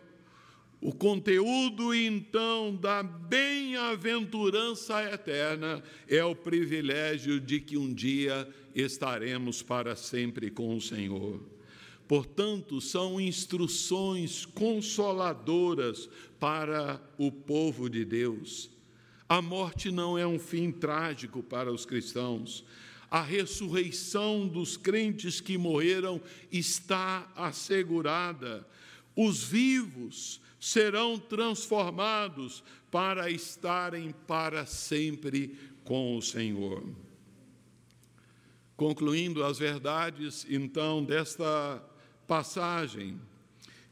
O 0.79 0.93
conteúdo, 0.93 1.93
então, 1.93 2.73
da 2.73 3.03
bem-aventurança 3.03 5.03
eterna 5.11 5.83
é 6.07 6.23
o 6.23 6.33
privilégio 6.33 7.37
de 7.37 7.59
que 7.59 7.77
um 7.77 7.93
dia 7.93 8.47
estaremos 8.73 9.61
para 9.61 9.93
sempre 9.93 10.49
com 10.49 10.73
o 10.73 10.79
Senhor. 10.79 11.43
Portanto, 12.07 12.79
são 12.79 13.19
instruções 13.19 14.45
consoladoras 14.45 16.09
para 16.39 17.01
o 17.17 17.29
povo 17.29 17.89
de 17.89 18.05
Deus. 18.05 18.71
A 19.27 19.41
morte 19.41 19.91
não 19.91 20.17
é 20.17 20.25
um 20.25 20.39
fim 20.39 20.71
trágico 20.71 21.43
para 21.43 21.73
os 21.73 21.85
cristãos. 21.85 22.63
A 23.13 23.21
ressurreição 23.21 24.47
dos 24.47 24.75
crentes 24.75 25.39
que 25.39 25.55
morreram 25.55 26.19
está 26.51 27.31
assegurada. 27.35 28.67
Os 29.15 29.43
vivos 29.43 30.41
serão 30.59 31.19
transformados 31.19 32.63
para 32.89 33.29
estarem 33.29 34.15
para 34.25 34.65
sempre 34.65 35.55
com 35.83 36.17
o 36.17 36.23
Senhor. 36.23 36.83
Concluindo 38.75 39.43
as 39.43 39.59
verdades, 39.59 40.47
então, 40.49 41.05
desta 41.05 41.87
passagem, 42.27 43.21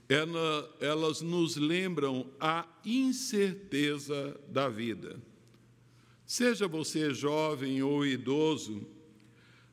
ela, 0.10 0.78
elas 0.80 1.22
nos 1.22 1.58
lembram 1.58 2.26
a 2.40 2.68
incerteza 2.84 4.36
da 4.48 4.68
vida. 4.68 5.22
Seja 6.26 6.68
você 6.68 7.14
jovem 7.14 7.84
ou 7.84 8.04
idoso, 8.04 9.00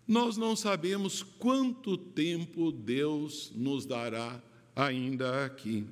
nós 0.08 0.38
não 0.38 0.56
sabemos 0.56 1.22
quanto 1.22 1.98
tempo 1.98 2.72
Deus 2.72 3.52
nos 3.54 3.84
dará 3.84 4.42
ainda 4.74 5.44
aqui. 5.44 5.84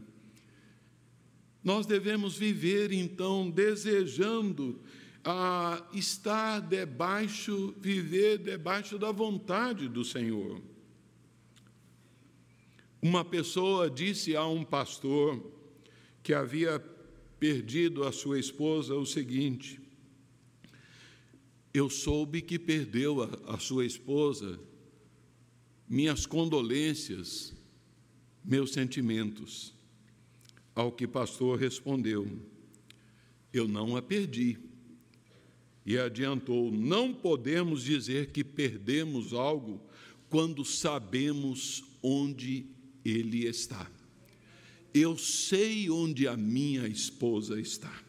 Nós 1.62 1.84
devemos 1.84 2.34
viver, 2.34 2.92
então, 2.92 3.50
desejando 3.50 4.80
a 5.22 5.86
estar 5.92 6.60
debaixo, 6.60 7.74
viver 7.78 8.38
debaixo 8.38 8.98
da 8.98 9.12
vontade 9.12 9.86
do 9.86 10.02
Senhor. 10.02 10.62
Uma 13.02 13.24
pessoa 13.24 13.90
disse 13.90 14.34
a 14.34 14.46
um 14.46 14.64
pastor 14.64 15.52
que 16.22 16.32
havia 16.32 16.78
perdido 17.38 18.04
a 18.04 18.12
sua 18.12 18.38
esposa 18.38 18.94
o 18.94 19.04
seguinte: 19.04 19.80
Eu 21.76 21.90
soube 21.90 22.40
que 22.40 22.58
perdeu 22.58 23.22
a, 23.22 23.54
a 23.54 23.58
sua 23.58 23.84
esposa, 23.84 24.58
minhas 25.86 26.24
condolências, 26.24 27.54
meus 28.42 28.72
sentimentos. 28.72 29.74
Ao 30.74 30.90
que 30.90 31.06
pastor 31.06 31.58
respondeu: 31.58 32.26
Eu 33.52 33.68
não 33.68 33.94
a 33.94 34.00
perdi. 34.00 34.56
E 35.84 35.98
adiantou: 35.98 36.72
Não 36.72 37.12
podemos 37.12 37.82
dizer 37.84 38.32
que 38.32 38.42
perdemos 38.42 39.34
algo 39.34 39.78
quando 40.30 40.64
sabemos 40.64 41.84
onde 42.02 42.70
ele 43.04 43.44
está. 43.44 43.86
Eu 44.94 45.18
sei 45.18 45.90
onde 45.90 46.26
a 46.26 46.38
minha 46.38 46.88
esposa 46.88 47.60
está. 47.60 48.05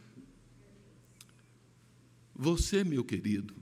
Você, 2.40 2.84
meu 2.84 3.04
querido, 3.04 3.56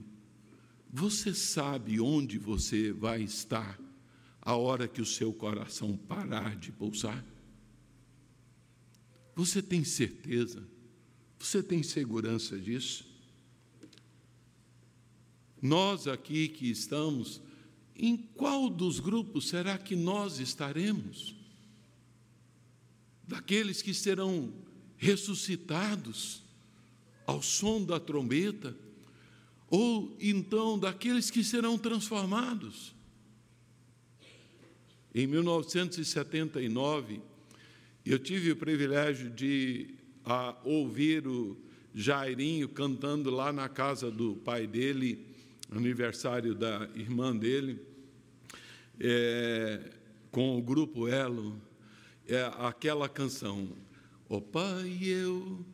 você 0.92 1.34
sabe 1.34 1.98
onde 1.98 2.36
você 2.36 2.92
vai 2.92 3.22
estar 3.22 3.80
a 4.42 4.54
hora 4.54 4.86
que 4.86 5.00
o 5.00 5.06
seu 5.06 5.32
coração 5.32 5.96
parar 5.96 6.54
de 6.56 6.70
pulsar? 6.70 7.24
Você 9.34 9.62
tem 9.62 9.82
certeza? 9.82 10.62
Você 11.38 11.62
tem 11.62 11.82
segurança 11.82 12.58
disso? 12.58 13.06
Nós 15.60 16.06
aqui 16.06 16.46
que 16.46 16.70
estamos 16.70 17.40
em 17.94 18.14
qual 18.14 18.68
dos 18.68 19.00
grupos 19.00 19.48
será 19.48 19.78
que 19.78 19.96
nós 19.96 20.38
estaremos? 20.38 21.34
Daqueles 23.26 23.80
que 23.80 23.94
serão 23.94 24.52
ressuscitados 24.98 26.45
ao 27.26 27.42
som 27.42 27.84
da 27.84 27.98
trombeta, 27.98 28.76
ou 29.68 30.16
então 30.20 30.78
daqueles 30.78 31.30
que 31.30 31.42
serão 31.42 31.76
transformados. 31.76 32.94
Em 35.14 35.26
1979, 35.26 37.20
eu 38.04 38.18
tive 38.18 38.52
o 38.52 38.56
privilégio 38.56 39.30
de 39.30 39.94
ouvir 40.64 41.26
o 41.26 41.56
Jairinho 41.94 42.68
cantando 42.68 43.30
lá 43.30 43.52
na 43.52 43.68
casa 43.68 44.10
do 44.10 44.36
pai 44.36 44.66
dele, 44.66 45.26
aniversário 45.70 46.54
da 46.54 46.88
irmã 46.94 47.34
dele, 47.34 47.80
é, 49.00 49.90
com 50.30 50.56
o 50.58 50.62
grupo 50.62 51.08
Elo, 51.08 51.60
é 52.28 52.42
aquela 52.58 53.08
canção. 53.08 53.70
Oh, 54.28 54.40
Pai, 54.40 54.98
eu 55.02 55.64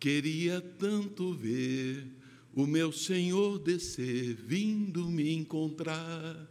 queria 0.00 0.62
tanto 0.62 1.34
ver 1.34 2.06
o 2.54 2.66
meu 2.66 2.90
Senhor 2.90 3.58
descer, 3.58 4.34
vindo 4.34 5.08
me 5.10 5.30
encontrar. 5.34 6.48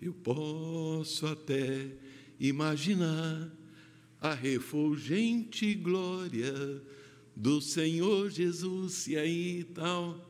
Eu 0.00 0.14
posso 0.14 1.26
até 1.26 1.90
imaginar 2.38 3.52
a 4.20 4.32
refulgente 4.32 5.74
glória 5.74 6.54
do 7.34 7.60
Senhor 7.60 8.30
Jesus, 8.30 9.08
e 9.08 9.16
aí 9.16 9.64
tal. 9.74 10.24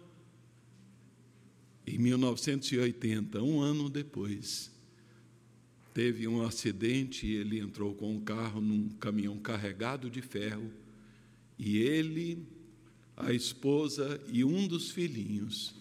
Em 1.87 1.99
1980, 1.99 3.43
um 3.43 3.61
ano 3.61 3.89
depois, 3.89 4.73
teve 5.95 6.27
um 6.27 6.43
acidente 6.43 7.27
e 7.27 7.37
ele 7.37 7.61
entrou 7.61 7.95
com 7.95 8.13
um 8.13 8.21
carro 8.21 8.61
num 8.61 8.89
caminhão 8.89 9.39
carregado 9.39 10.11
de 10.11 10.21
ferro 10.21 10.86
e 11.59 11.79
ele, 11.79 12.47
a 13.17 13.33
esposa 13.33 14.21
e 14.29 14.45
um 14.45 14.67
dos 14.67 14.91
filhinhos 14.91 15.75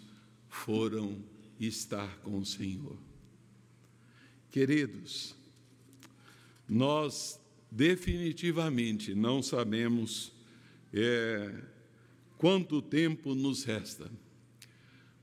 foram 0.48 1.18
estar 1.60 2.18
com 2.20 2.40
o 2.40 2.46
Senhor. 2.46 2.98
Queridos, 4.52 5.36
nós 6.68 7.40
definitivamente 7.70 9.14
não 9.14 9.44
sabemos 9.44 10.32
é, 10.94 11.54
quanto 12.38 12.82
tempo 12.82 13.36
nos 13.36 13.64
resta, 13.64 14.10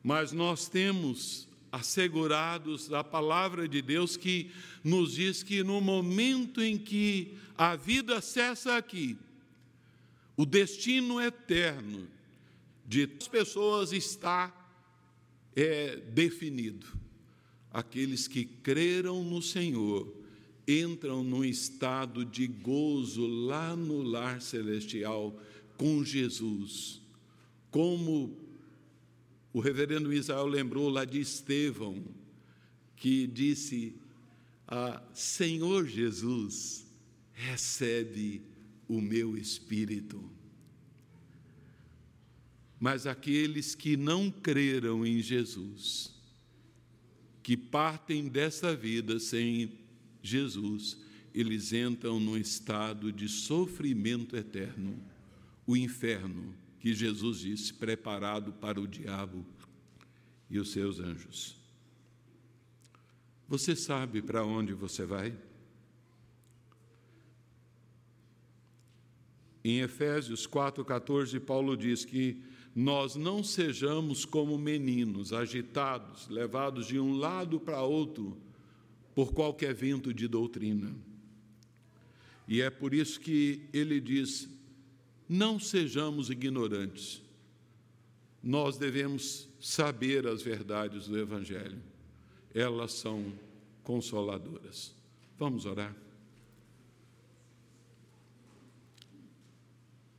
mas 0.03 0.33
nós 0.33 0.69
temos 0.69 1.49
assegurados 1.71 2.87
da 2.89 3.03
palavra 3.03 3.67
de 3.67 3.81
Deus 3.81 4.17
que 4.19 4.51
nos 4.85 5.15
diz 5.15 5.43
que 5.43 5.65
no 5.65 5.81
momento 5.81 6.63
em 6.63 6.77
que 6.77 7.39
a 7.57 7.75
vida 7.75 8.21
cessa 8.21 8.77
aqui, 8.77 9.17
o 10.37 10.47
destino 10.47 11.21
eterno 11.21 12.09
de 12.87 13.09
as 13.21 13.29
pessoas 13.29 13.93
está 13.93 14.53
é, 15.55 15.97
definido. 15.97 16.87
Aqueles 17.71 18.29
que 18.29 18.45
creram 18.45 19.25
no 19.25 19.41
Senhor 19.41 20.15
entram 20.67 21.25
num 21.25 21.45
estado 21.45 22.25
de 22.25 22.47
gozo 22.47 23.27
lá 23.27 23.75
no 23.75 24.03
lar 24.03 24.41
celestial 24.41 25.39
com 25.77 26.05
Jesus, 26.05 27.01
como 27.71 28.37
o 29.53 29.61
reverendo 29.61 30.13
Israel 30.13 30.47
lembrou 30.47 30.89
lá 30.89 31.05
de 31.05 31.21
Estevão, 31.21 32.05
que 32.97 33.27
disse: 33.27 33.95
ah, 34.69 35.03
Senhor 35.13 35.87
Jesus, 35.87 36.87
recebe 37.33 38.43
o 38.93 39.01
meu 39.01 39.39
espírito. 39.39 40.23
Mas 42.79 43.07
aqueles 43.07 43.75
que 43.75 43.97
não 43.97 44.31
creram 44.31 45.07
em 45.07 45.23
Jesus, 45.23 46.15
que 47.43 47.57
partem 47.57 48.29
dessa 48.29 48.77
vida 48.77 49.19
sem 49.19 49.79
Jesus, 50.23 50.99
eles 51.33 51.73
entram 51.73 52.21
num 52.21 52.37
estado 52.37 53.11
de 53.11 53.29
sofrimento 53.29 54.37
eterno, 54.37 55.03
o 55.67 55.75
inferno 55.75 56.55
que 56.79 56.93
Jesus 56.93 57.39
disse, 57.39 57.73
preparado 57.73 58.53
para 58.53 58.79
o 58.79 58.87
diabo 58.87 59.47
e 60.51 60.59
os 60.59 60.71
seus 60.71 60.99
anjos. 60.99 61.57
Você 63.49 63.75
sabe 63.75 64.21
para 64.21 64.45
onde 64.45 64.75
você 64.75 65.07
vai? 65.07 65.35
Em 69.65 69.81
Efésios 69.81 70.47
4,14, 70.47 71.39
Paulo 71.41 71.77
diz 71.77 72.05
que 72.05 72.43
nós 72.75 73.15
não 73.15 73.45
sejamos 73.45 74.25
como 74.25 74.57
meninos, 74.59 75.33
agitados, 75.33 76.29
levados 76.29 76.87
de 76.87 76.99
um 76.99 77.17
lado 77.17 77.61
para 77.61 77.83
outro 77.83 78.37
por 79.15 79.33
qualquer 79.33 79.75
vento 79.75 80.13
de 80.13 80.27
doutrina. 80.27 80.95
E 82.49 82.61
é 82.61 82.71
por 82.71 82.95
isso 82.95 83.21
que 83.21 83.69
ele 83.73 84.01
diz: 84.01 84.49
não 85.29 85.61
sejamos 85.61 86.31
ignorantes. 86.31 87.23
Nós 88.43 88.77
devemos 88.77 89.49
saber 89.61 90.27
as 90.27 90.43
verdades 90.43 91.07
do 91.07 91.17
Evangelho. 91.17 91.81
Elas 92.53 92.93
são 92.93 93.33
consoladoras. 93.85 94.93
Vamos 95.39 95.65
orar. 95.65 95.95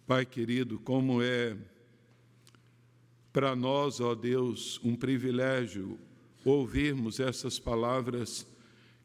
Pai 0.05 0.25
querido, 0.25 0.79
como 0.79 1.21
é 1.21 1.55
para 3.31 3.55
nós, 3.55 4.01
ó 4.01 4.13
Deus, 4.13 4.77
um 4.83 4.97
privilégio 4.97 5.97
ouvirmos 6.43 7.21
essas 7.21 7.57
palavras 7.57 8.45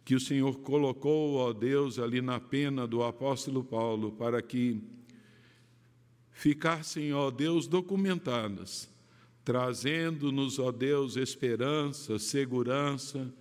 que 0.04 0.16
o 0.16 0.20
Senhor 0.20 0.58
colocou, 0.58 1.36
ó 1.36 1.52
Deus, 1.52 2.00
ali 2.00 2.20
na 2.20 2.40
pena 2.40 2.84
do 2.84 3.04
apóstolo 3.04 3.62
Paulo, 3.62 4.10
para 4.10 4.42
que 4.42 4.82
ficassem, 6.32 7.12
ó 7.12 7.30
Deus, 7.30 7.68
documentadas, 7.68 8.90
trazendo-nos, 9.44 10.58
ó 10.58 10.72
Deus, 10.72 11.14
esperança, 11.16 12.18
segurança 12.18 13.32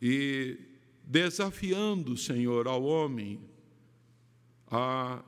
e 0.00 0.56
desafiando, 1.04 2.16
Senhor, 2.16 2.66
ao 2.66 2.82
homem 2.82 3.38
a 4.70 5.22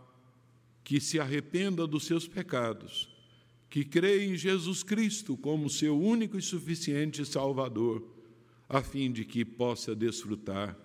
que 0.87 1.01
se 1.01 1.19
arrependa 1.19 1.85
dos 1.85 2.05
seus 2.05 2.29
pecados, 2.29 3.09
que 3.69 3.85
creia 3.85 4.25
em 4.25 4.37
Jesus 4.37 4.85
Cristo 4.85 5.37
como 5.37 5.69
seu 5.69 6.01
único 6.01 6.39
e 6.39 6.41
suficiente 6.41 7.27
Salvador, 7.27 8.07
a 8.69 8.81
fim 8.81 9.11
de 9.11 9.25
que 9.25 9.45
possa 9.45 9.97
desfrutar 9.97 10.79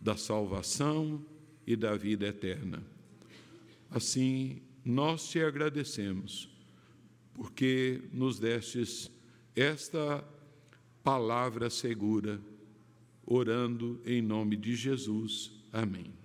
da 0.00 0.16
salvação 0.16 1.22
e 1.66 1.76
da 1.76 1.94
vida 1.94 2.26
eterna. 2.26 2.82
Assim, 3.90 4.62
nós 4.82 5.28
te 5.28 5.40
agradecemos, 5.40 6.48
porque 7.34 8.00
nos 8.10 8.38
destes 8.38 9.10
esta 9.54 10.26
palavra 11.04 11.68
segura, 11.68 12.40
orando 13.26 14.00
em 14.06 14.22
nome 14.22 14.56
de 14.56 14.74
Jesus. 14.74 15.52
Amém. 15.70 16.21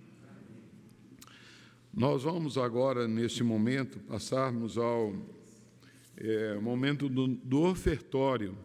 Nós 1.98 2.22
vamos 2.22 2.56
agora, 2.56 3.08
nesse 3.08 3.42
momento, 3.42 3.98
passarmos 3.98 4.78
ao 4.78 5.16
é, 6.16 6.54
momento 6.54 7.08
do, 7.08 7.26
do 7.26 7.62
ofertório. 7.62 8.56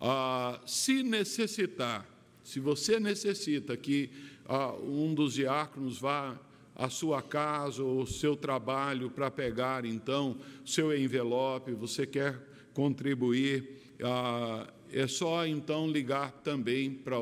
ah, 0.00 0.60
se 0.64 1.02
necessitar, 1.02 2.08
se 2.44 2.60
você 2.60 3.00
necessita 3.00 3.76
que 3.76 4.10
ah, 4.46 4.72
um 4.74 5.12
dos 5.12 5.34
diáconos 5.34 5.98
vá 5.98 6.38
a 6.78 6.88
sua 6.88 7.20
casa 7.20 7.82
ou 7.82 8.02
o 8.02 8.06
seu 8.06 8.36
trabalho 8.36 9.10
para 9.10 9.28
pegar, 9.32 9.84
então, 9.84 10.38
seu 10.64 10.96
envelope, 10.96 11.72
você 11.72 12.06
quer 12.06 12.40
contribuir, 12.72 13.96
ah, 14.00 14.72
é 14.92 15.08
só, 15.08 15.44
então, 15.44 15.90
ligar 15.90 16.30
também 16.30 16.88
para 16.88 17.16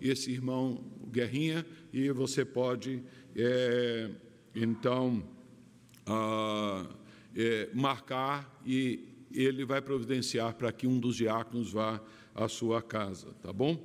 esse 0.00 0.32
irmão 0.32 0.82
Guerrinha 1.12 1.66
e 1.92 2.10
você 2.10 2.42
pode, 2.42 3.02
é, 3.36 4.10
então, 4.54 5.22
ah, 6.06 6.86
é, 7.36 7.68
marcar 7.74 8.60
e 8.64 9.08
ele 9.30 9.66
vai 9.66 9.82
providenciar 9.82 10.54
para 10.54 10.72
que 10.72 10.86
um 10.86 10.98
dos 10.98 11.16
diáconos 11.16 11.70
vá 11.70 12.00
à 12.34 12.48
sua 12.48 12.80
casa, 12.80 13.28
tá 13.42 13.52
bom? 13.52 13.78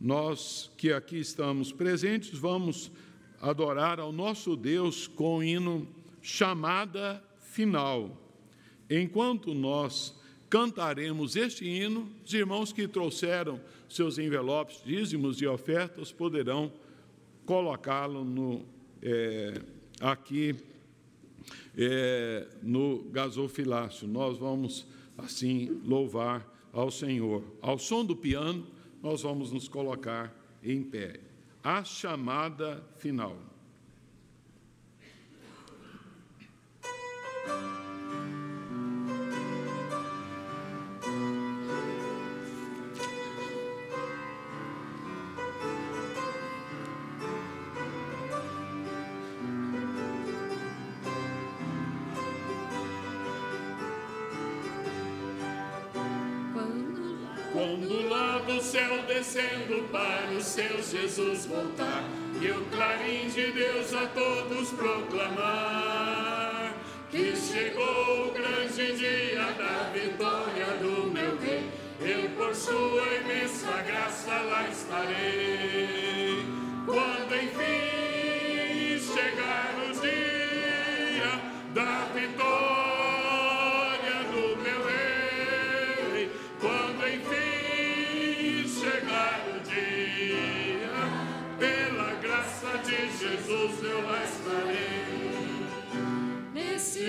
Nós 0.00 0.70
que 0.76 0.92
aqui 0.92 1.16
estamos 1.18 1.72
presentes 1.72 2.38
vamos 2.38 2.92
adorar 3.40 4.00
ao 4.00 4.12
nosso 4.12 4.56
Deus 4.56 5.06
com 5.06 5.38
o 5.38 5.42
hino 5.42 5.86
chamada 6.20 7.22
final. 7.40 8.16
Enquanto 8.90 9.54
nós 9.54 10.14
cantaremos 10.48 11.36
este 11.36 11.64
hino, 11.66 12.08
os 12.24 12.32
irmãos 12.32 12.72
que 12.72 12.88
trouxeram 12.88 13.60
seus 13.88 14.18
envelopes, 14.18 14.82
dízimos 14.84 15.40
e 15.40 15.46
ofertas 15.46 16.10
poderão 16.10 16.72
colocá-lo 17.44 18.64
é, 19.02 19.60
aqui 20.00 20.56
é, 21.76 22.46
no 22.62 23.04
gasofilácio. 23.10 24.08
Nós 24.08 24.38
vamos, 24.38 24.86
assim, 25.16 25.80
louvar 25.84 26.46
ao 26.72 26.90
Senhor. 26.90 27.42
Ao 27.62 27.78
som 27.78 28.04
do 28.04 28.16
piano, 28.16 28.66
nós 29.02 29.22
vamos 29.22 29.52
nos 29.52 29.68
colocar 29.68 30.34
em 30.62 30.82
pé. 30.82 31.27
A 31.70 31.84
chamada 31.84 32.82
final. 32.96 33.36
Seus 60.48 60.90
Jesus 60.90 61.46
voltar 61.46 62.02
e 62.40 62.50
o 62.50 62.64
clarim 62.66 63.28
de 63.28 63.50
Deus 63.52 63.92
a 63.92 64.06
todos 64.06 64.70
proclamar 64.70 66.72
que 67.10 67.36
chegou 67.36 68.28
o 68.28 68.32
grande 68.32 68.96
dia 68.96 69.52
da 69.52 69.90
vitória 69.92 70.66
do 70.80 71.10
meu 71.10 71.36
rei. 71.38 71.68
Eu 72.00 72.30
por 72.30 72.54
sua 72.54 73.14
imensa 73.16 73.82
graça 73.82 74.30
lá 74.30 74.66
estarei. 74.68 76.46
Quando 76.86 77.34
enfim 77.34 78.98
chegar 79.14 79.74
o 79.86 79.92
dia 80.00 81.42
da 81.74 82.06
vitória 82.14 82.67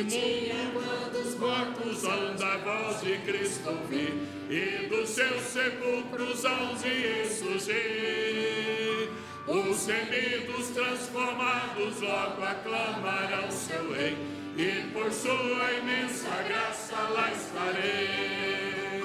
Dia, 0.03 0.55
quando 0.71 1.19
os 1.19 1.35
mortos 1.35 2.05
hão 2.05 2.35
da 2.35 2.57
voz 2.57 3.01
de 3.01 3.17
Cristo 3.17 3.69
ouvir, 3.69 4.13
e 4.49 4.87
dos 4.87 5.09
seus 5.09 5.41
sepulcros 5.41 6.45
hão 6.45 6.75
de 6.75 6.89
ressurgir, 6.89 9.09
os 9.45 9.87
remidos 9.87 10.69
transformados 10.69 11.99
logo 11.99 12.43
aclamarão 12.43 13.51
seu 13.51 13.91
rei, 13.91 14.15
e 14.57 14.89
por 14.93 15.11
sua 15.11 15.73
imensa 15.81 16.29
graça 16.47 16.95
lá 17.09 17.29
estarei. 17.31 19.01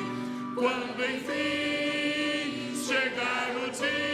Quando 0.55 1.05
enfim 1.05 2.73
chegar 2.87 3.57
o 3.57 3.69
dia 3.71 4.14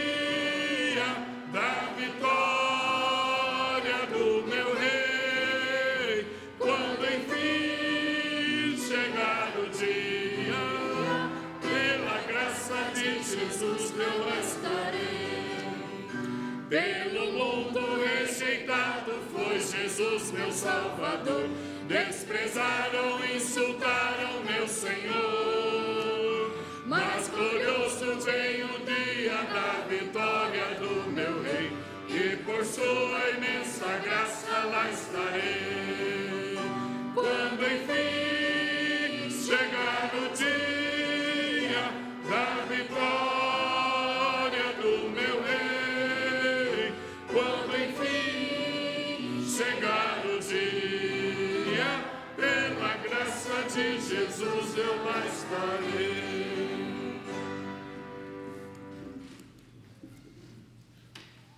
Pelo 16.71 17.33
mundo 17.33 17.81
rejeitado 18.01 19.11
foi 19.33 19.59
Jesus, 19.59 20.31
meu 20.31 20.49
Salvador. 20.53 21.49
Desprezaram, 21.85 23.19
insultaram 23.25 24.41
meu 24.45 24.65
Senhor. 24.69 26.55
Mas 26.85 27.27
glorioso 27.27 28.21
vem 28.21 28.63
o 28.63 28.85
dia 28.85 29.43
da 29.51 29.85
vitória 29.89 30.75
do 30.79 31.11
meu 31.11 31.43
Rei, 31.43 31.73
e 32.07 32.37
por 32.37 32.63
sua 32.63 33.31
imensa 33.31 33.87
graça 34.01 34.63
lá 34.71 34.89
estarei. 34.89 36.57
Quando 37.13 37.65
enfim 37.65 38.20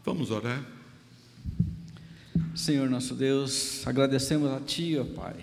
Vamos 0.06 0.32
orar. 0.32 0.62
Senhor 2.54 2.89
nosso 2.89 3.16
Deus, 3.16 3.88
agradecemos 3.88 4.51
a 4.51 4.60
Ti, 4.60 4.97
ó 4.97 5.06
Pai, 5.06 5.36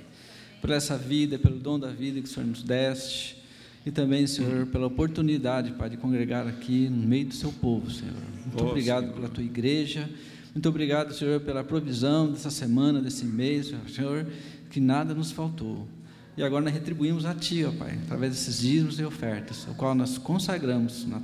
por 0.60 0.68
essa 0.68 0.98
vida, 0.98 1.38
pelo 1.38 1.58
dom 1.58 1.78
da 1.78 1.88
vida 1.88 2.20
que 2.20 2.26
o 2.26 2.30
Senhor 2.30 2.46
nos 2.46 2.62
deste. 2.62 3.42
E 3.86 3.90
também, 3.90 4.26
Senhor, 4.26 4.66
pela 4.66 4.86
oportunidade, 4.86 5.72
Pai, 5.72 5.88
de 5.88 5.96
congregar 5.96 6.46
aqui 6.46 6.90
no 6.90 7.08
meio 7.08 7.24
do 7.24 7.34
seu 7.34 7.50
povo, 7.50 7.90
Senhor. 7.90 8.12
Muito 8.44 8.62
oh, 8.62 8.68
obrigado 8.68 9.04
Senhor. 9.04 9.14
pela 9.14 9.28
tua 9.30 9.42
igreja. 9.42 10.10
Muito 10.54 10.68
obrigado, 10.68 11.14
Senhor, 11.14 11.40
pela 11.40 11.64
provisão 11.64 12.30
dessa 12.30 12.50
semana, 12.50 13.00
desse 13.00 13.24
mês, 13.24 13.72
Senhor, 13.88 14.26
que 14.68 14.78
nada 14.78 15.14
nos 15.14 15.32
faltou. 15.32 15.88
E 16.36 16.42
agora 16.42 16.62
nós 16.62 16.74
retribuímos 16.74 17.24
a 17.24 17.34
Ti, 17.34 17.64
ó 17.64 17.72
Pai, 17.72 17.98
através 18.04 18.32
desses 18.32 18.60
dízimos 18.60 19.00
e 19.00 19.04
ofertas, 19.04 19.66
o 19.68 19.74
qual 19.74 19.94
nós 19.94 20.18
consagramos 20.18 21.06
na, 21.06 21.18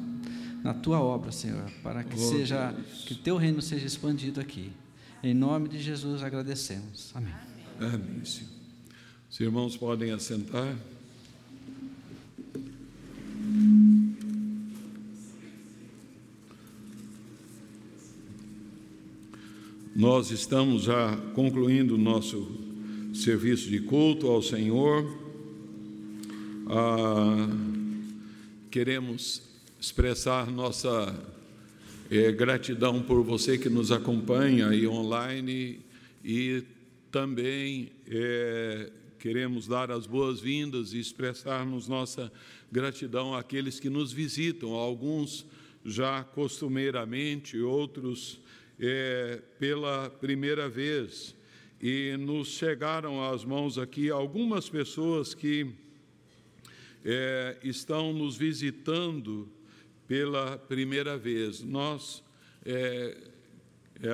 na 0.66 0.74
Tua 0.74 1.00
obra, 1.00 1.30
Senhor, 1.30 1.70
para 1.80 2.02
que 2.02 2.16
oh, 2.16 2.18
seja 2.18 2.74
que 3.06 3.14
Teu 3.14 3.36
reino 3.36 3.62
seja 3.62 3.86
expandido 3.86 4.40
aqui. 4.40 4.72
Em 5.22 5.32
nome 5.32 5.68
de 5.68 5.80
Jesus 5.80 6.24
agradecemos. 6.24 7.12
Amém. 7.14 7.32
Amém, 7.78 8.24
Senhor. 8.24 8.50
Os 9.30 9.38
irmãos 9.38 9.76
podem 9.76 10.10
assentar. 10.10 10.76
Nós 19.94 20.32
estamos 20.32 20.82
já 20.82 21.16
concluindo 21.32 21.94
o 21.94 21.98
nosso 21.98 22.44
serviço 23.14 23.68
de 23.68 23.78
culto 23.82 24.26
ao 24.26 24.42
Senhor. 24.42 25.16
Ah, 26.68 27.48
queremos 28.68 29.46
expressar 29.78 30.50
nossa 30.50 31.14
é, 32.10 32.32
gratidão 32.32 33.02
por 33.02 33.22
você 33.22 33.58
que 33.58 33.68
nos 33.68 33.92
acompanha 33.92 34.68
aí 34.68 34.86
online 34.86 35.80
e 36.24 36.64
também 37.10 37.92
é, 38.08 38.90
queremos 39.18 39.66
dar 39.66 39.90
as 39.90 40.06
boas-vindas 40.06 40.92
e 40.92 40.98
expressarmos 40.98 41.88
nossa 41.88 42.32
gratidão 42.70 43.34
àqueles 43.34 43.78
que 43.78 43.90
nos 43.90 44.12
visitam, 44.12 44.72
alguns 44.72 45.46
já 45.84 46.24
costumeiramente, 46.24 47.58
outros 47.58 48.40
é, 48.78 49.40
pela 49.58 50.10
primeira 50.10 50.68
vez. 50.68 51.34
E 51.80 52.16
nos 52.18 52.48
chegaram 52.48 53.22
às 53.22 53.44
mãos 53.44 53.78
aqui 53.78 54.10
algumas 54.10 54.68
pessoas 54.68 55.34
que 55.34 55.70
é, 57.04 57.58
estão 57.62 58.12
nos 58.12 58.36
visitando 58.36 59.48
pela 60.06 60.58
primeira 60.58 61.16
vez. 61.16 61.62
Nós 61.62 62.22
é, 62.64 63.16
é, 64.02 64.10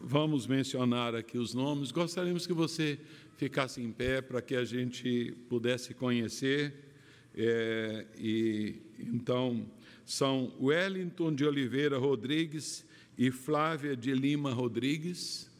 vamos 0.00 0.46
mencionar 0.46 1.14
aqui 1.14 1.38
os 1.38 1.54
nomes. 1.54 1.90
Gostaríamos 1.90 2.46
que 2.46 2.52
você 2.52 2.98
ficasse 3.36 3.80
em 3.80 3.92
pé 3.92 4.20
para 4.20 4.42
que 4.42 4.54
a 4.54 4.64
gente 4.64 5.32
pudesse 5.48 5.94
conhecer. 5.94 6.74
É, 7.34 8.06
e 8.18 8.82
então 8.98 9.66
são 10.04 10.52
Wellington 10.60 11.34
de 11.34 11.44
Oliveira 11.44 11.98
Rodrigues 11.98 12.84
e 13.16 13.30
Flávia 13.30 13.96
de 13.96 14.12
Lima 14.12 14.52
Rodrigues. 14.52 15.50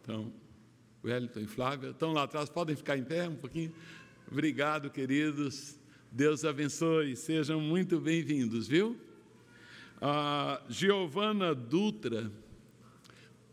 Então, 0.00 0.32
Wellington 1.02 1.40
e 1.40 1.46
Flávia 1.46 1.90
estão 1.90 2.12
lá 2.12 2.22
atrás, 2.22 2.48
podem 2.48 2.76
ficar 2.76 2.96
em 2.96 3.04
pé 3.04 3.28
um 3.28 3.36
pouquinho? 3.36 3.74
Obrigado, 4.30 4.90
queridos. 4.90 5.78
Deus 6.16 6.44
abençoe, 6.44 7.16
sejam 7.16 7.60
muito 7.60 7.98
bem-vindos, 7.98 8.68
viu? 8.68 8.96
A 10.00 10.62
Giovana 10.68 11.52
Dutra. 11.52 12.30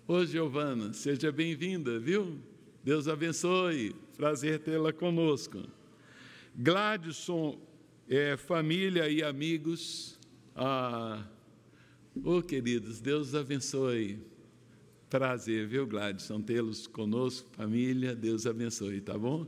Ô, 0.07 0.23
Giovana, 0.23 0.93
seja 0.93 1.31
bem-vinda, 1.31 1.97
viu? 1.97 2.37
Deus 2.83 3.07
abençoe, 3.07 3.95
prazer 4.15 4.59
tê-la 4.59 4.93
conosco. 4.93 5.63
Gladson, 6.55 7.59
é, 8.07 8.37
família 8.37 9.09
e 9.09 9.23
amigos. 9.23 10.19
Ah, 10.55 11.25
queridos, 12.47 13.01
Deus 13.01 13.33
abençoe. 13.33 14.19
Prazer, 15.09 15.65
viu, 15.65 15.87
Gladson, 15.87 16.39
tê-los 16.39 16.85
conosco, 16.85 17.49
família, 17.53 18.13
Deus 18.13 18.45
abençoe, 18.45 19.01
tá 19.01 19.17
bom? 19.17 19.47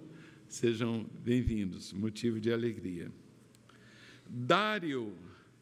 Sejam 0.54 1.04
bem-vindos, 1.26 1.92
motivo 1.94 2.40
de 2.40 2.54
alegria. 2.54 3.12
Dário, 4.30 5.16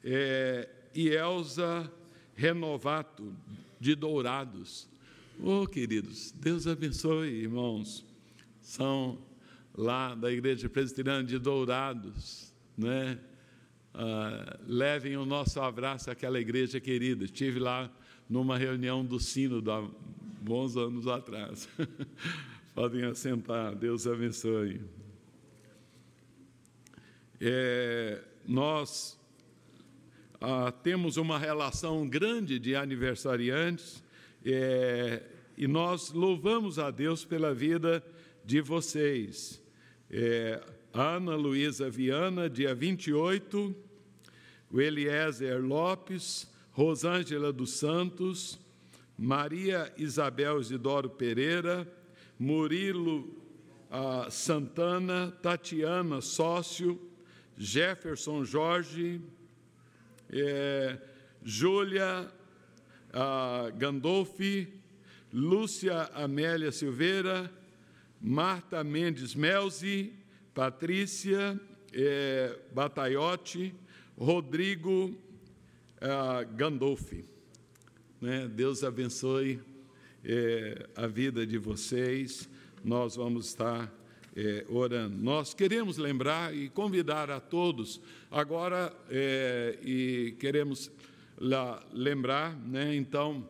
é, 0.03 0.67
e 0.93 1.07
Elza 1.07 1.89
Renovato, 2.35 3.33
de 3.79 3.95
Dourados. 3.95 4.89
Oh, 5.41 5.65
queridos, 5.65 6.33
Deus 6.33 6.67
abençoe, 6.67 7.29
irmãos. 7.29 8.05
São 8.59 9.17
lá 9.73 10.13
da 10.13 10.29
Igreja 10.29 10.67
Presbiteriana 10.67 11.23
de 11.23 11.39
Dourados, 11.39 12.53
né? 12.77 13.17
Ah, 13.93 14.59
levem 14.67 15.15
o 15.15 15.25
nosso 15.25 15.61
abraço 15.61 16.11
àquela 16.11 16.37
igreja 16.37 16.81
querida. 16.81 17.23
Estive 17.23 17.59
lá 17.59 17.89
numa 18.29 18.57
reunião 18.57 19.05
do 19.05 19.21
Sino 19.21 19.63
há 19.71 19.89
bons 20.41 20.75
anos 20.75 21.07
atrás. 21.07 21.69
Podem 22.73 23.03
assentar, 23.03 23.75
Deus 23.75 24.07
abençoe. 24.07 24.79
É, 27.41 28.23
nós 28.47 29.19
ah, 30.39 30.71
temos 30.71 31.17
uma 31.17 31.37
relação 31.37 32.07
grande 32.07 32.57
de 32.57 32.73
aniversariantes 32.73 34.01
é, 34.45 35.21
e 35.57 35.67
nós 35.67 36.13
louvamos 36.13 36.79
a 36.79 36.89
Deus 36.89 37.25
pela 37.25 37.53
vida 37.53 38.01
de 38.45 38.61
vocês. 38.61 39.61
É, 40.09 40.63
Ana 40.93 41.35
Luísa 41.35 41.89
Viana, 41.89 42.49
dia 42.49 42.73
28, 42.73 43.75
o 44.71 44.79
Eliezer 44.79 45.61
Lopes, 45.61 46.49
Rosângela 46.71 47.51
dos 47.51 47.71
Santos, 47.71 48.57
Maria 49.17 49.93
Isabel 49.97 50.61
Isidoro 50.61 51.09
Pereira, 51.09 51.85
Murilo 52.41 53.29
ah, 53.91 54.27
Santana, 54.31 55.31
Tatiana 55.43 56.21
Sócio, 56.21 56.99
Jefferson 57.55 58.43
Jorge, 58.43 59.21
é, 60.27 60.97
Júlia 61.43 62.31
Gandolfi, 63.77 64.67
Lúcia 65.31 66.09
Amélia 66.15 66.71
Silveira, 66.71 67.51
Marta 68.19 68.83
Mendes 68.83 69.35
Melzi, 69.35 70.11
Patrícia 70.55 71.59
é, 71.93 72.57
Bataiotti, 72.73 73.75
Rodrigo 74.17 75.15
Gandolfi. 76.55 77.23
Né? 78.19 78.47
Deus 78.47 78.83
abençoe 78.83 79.59
é, 80.23 80.87
a 80.95 81.07
vida 81.07 81.45
de 81.45 81.57
vocês. 81.57 82.49
Nós 82.83 83.15
vamos 83.15 83.47
estar 83.47 83.91
é, 84.35 84.65
orando. 84.69 85.17
Nós 85.17 85.53
queremos 85.53 85.97
lembrar 85.97 86.55
e 86.55 86.69
convidar 86.69 87.29
a 87.29 87.39
todos 87.39 88.01
agora 88.29 88.93
é, 89.09 89.77
e 89.83 90.35
queremos 90.39 90.91
lá, 91.37 91.83
lembrar, 91.91 92.55
né? 92.55 92.95
Então 92.95 93.47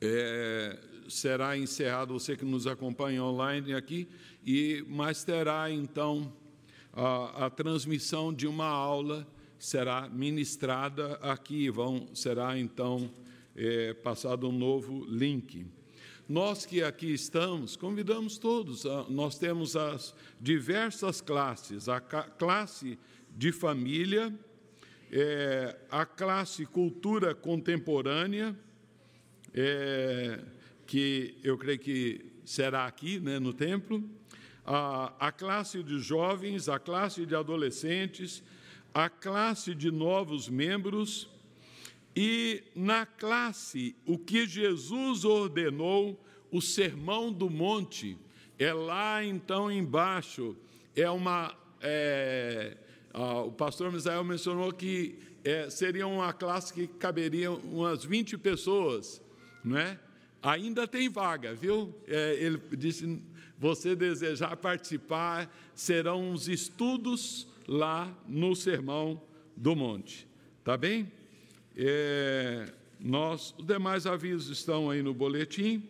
é, 0.00 0.78
será 1.08 1.56
encerrado 1.56 2.12
você 2.12 2.36
que 2.36 2.44
nos 2.44 2.66
acompanha 2.66 3.22
online 3.22 3.74
aqui 3.74 4.08
e 4.44 4.84
mas 4.88 5.24
terá 5.24 5.70
então 5.70 6.32
a, 6.92 7.46
a 7.46 7.50
transmissão 7.50 8.32
de 8.32 8.46
uma 8.46 8.66
aula 8.66 9.26
será 9.58 10.08
ministrada 10.08 11.14
aqui. 11.14 11.68
Vão 11.70 12.08
será 12.14 12.58
então 12.58 13.10
é, 13.56 13.92
passado 13.94 14.48
um 14.48 14.52
novo 14.52 15.04
link. 15.04 15.66
Nós 16.28 16.66
que 16.66 16.82
aqui 16.82 17.10
estamos, 17.14 17.74
convidamos 17.74 18.36
todos, 18.36 18.84
nós 19.08 19.38
temos 19.38 19.74
as 19.74 20.14
diversas 20.38 21.22
classes, 21.22 21.88
a 21.88 22.02
classe 22.02 22.98
de 23.34 23.50
família, 23.50 24.30
é, 25.10 25.74
a 25.90 26.04
classe 26.04 26.66
cultura 26.66 27.34
contemporânea, 27.34 28.54
é, 29.54 30.44
que 30.86 31.34
eu 31.42 31.56
creio 31.56 31.78
que 31.78 32.30
será 32.44 32.84
aqui 32.84 33.18
né, 33.18 33.38
no 33.38 33.54
templo, 33.54 34.04
a, 34.66 35.14
a 35.28 35.32
classe 35.32 35.82
de 35.82 35.98
jovens, 35.98 36.68
a 36.68 36.78
classe 36.78 37.24
de 37.24 37.34
adolescentes, 37.34 38.42
a 38.92 39.08
classe 39.08 39.74
de 39.74 39.90
novos 39.90 40.46
membros, 40.46 41.26
e 42.16 42.62
na 42.74 43.06
classe, 43.06 43.94
o 44.06 44.18
que 44.18 44.46
Jesus 44.46 45.24
ordenou, 45.24 46.22
o 46.50 46.60
Sermão 46.60 47.32
do 47.32 47.48
Monte, 47.48 48.16
é 48.58 48.72
lá 48.72 49.24
então 49.24 49.70
embaixo, 49.70 50.56
é 50.96 51.08
uma. 51.08 51.56
É, 51.80 52.76
ah, 53.14 53.42
o 53.42 53.52
pastor 53.52 53.92
Misael 53.92 54.24
mencionou 54.24 54.72
que 54.72 55.18
é, 55.44 55.70
seria 55.70 56.06
uma 56.06 56.32
classe 56.32 56.72
que 56.72 56.86
caberia 56.86 57.50
umas 57.50 58.04
20 58.04 58.36
pessoas, 58.38 59.22
não 59.62 59.78
é? 59.78 59.98
Ainda 60.42 60.86
tem 60.86 61.08
vaga, 61.08 61.54
viu? 61.54 61.94
É, 62.06 62.34
ele 62.34 62.60
disse: 62.76 63.22
você 63.58 63.94
desejar 63.94 64.56
participar, 64.56 65.52
serão 65.74 66.30
uns 66.30 66.48
estudos 66.48 67.46
lá 67.66 68.12
no 68.26 68.54
Sermão 68.54 69.20
do 69.56 69.74
Monte. 69.74 70.26
Tá 70.64 70.76
bem? 70.76 71.10
É, 71.80 72.72
nós, 72.98 73.54
os 73.56 73.64
demais 73.64 74.04
avisos 74.04 74.48
estão 74.58 74.90
aí 74.90 75.00
no 75.00 75.14
boletim. 75.14 75.88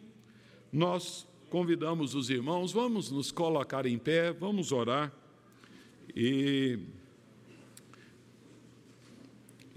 Nós 0.70 1.26
convidamos 1.48 2.14
os 2.14 2.28
irmãos, 2.28 2.72
vamos 2.72 3.10
nos 3.10 3.32
colocar 3.32 3.86
em 3.86 3.96
pé, 3.96 4.30
vamos 4.30 4.70
orar 4.70 5.10
e, 6.14 6.78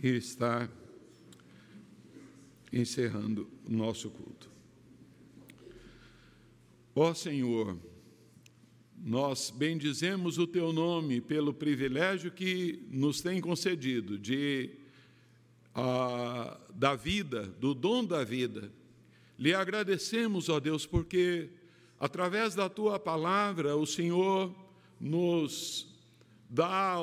e 0.03 0.09
estar 0.09 0.70
encerrando 2.74 3.47
o 3.66 3.72
nosso 3.72 4.09
culto. 4.09 4.49
Ó 6.93 7.14
Senhor, 7.14 7.78
nós 8.97 9.49
bendizemos 9.49 10.38
o 10.38 10.45
teu 10.45 10.74
nome 10.74 11.22
pelo 11.22 11.53
privilégio 11.53 12.30
que 12.30 12.86
nos 12.91 13.22
tem 13.22 13.39
concedido 13.39 14.20
de 14.20 14.80
da 16.74 16.95
vida, 16.95 17.43
do 17.59 17.74
dom 17.74 18.03
da 18.03 18.24
vida. 18.24 18.72
Lhe 19.38 19.53
agradecemos, 19.53 20.49
ó 20.49 20.59
Deus, 20.59 20.86
porque 20.86 21.49
através 21.99 22.55
da 22.55 22.69
tua 22.69 22.99
palavra 22.99 23.76
o 23.76 23.86
Senhor 23.86 24.53
nos 24.99 25.88
dá 26.49 26.97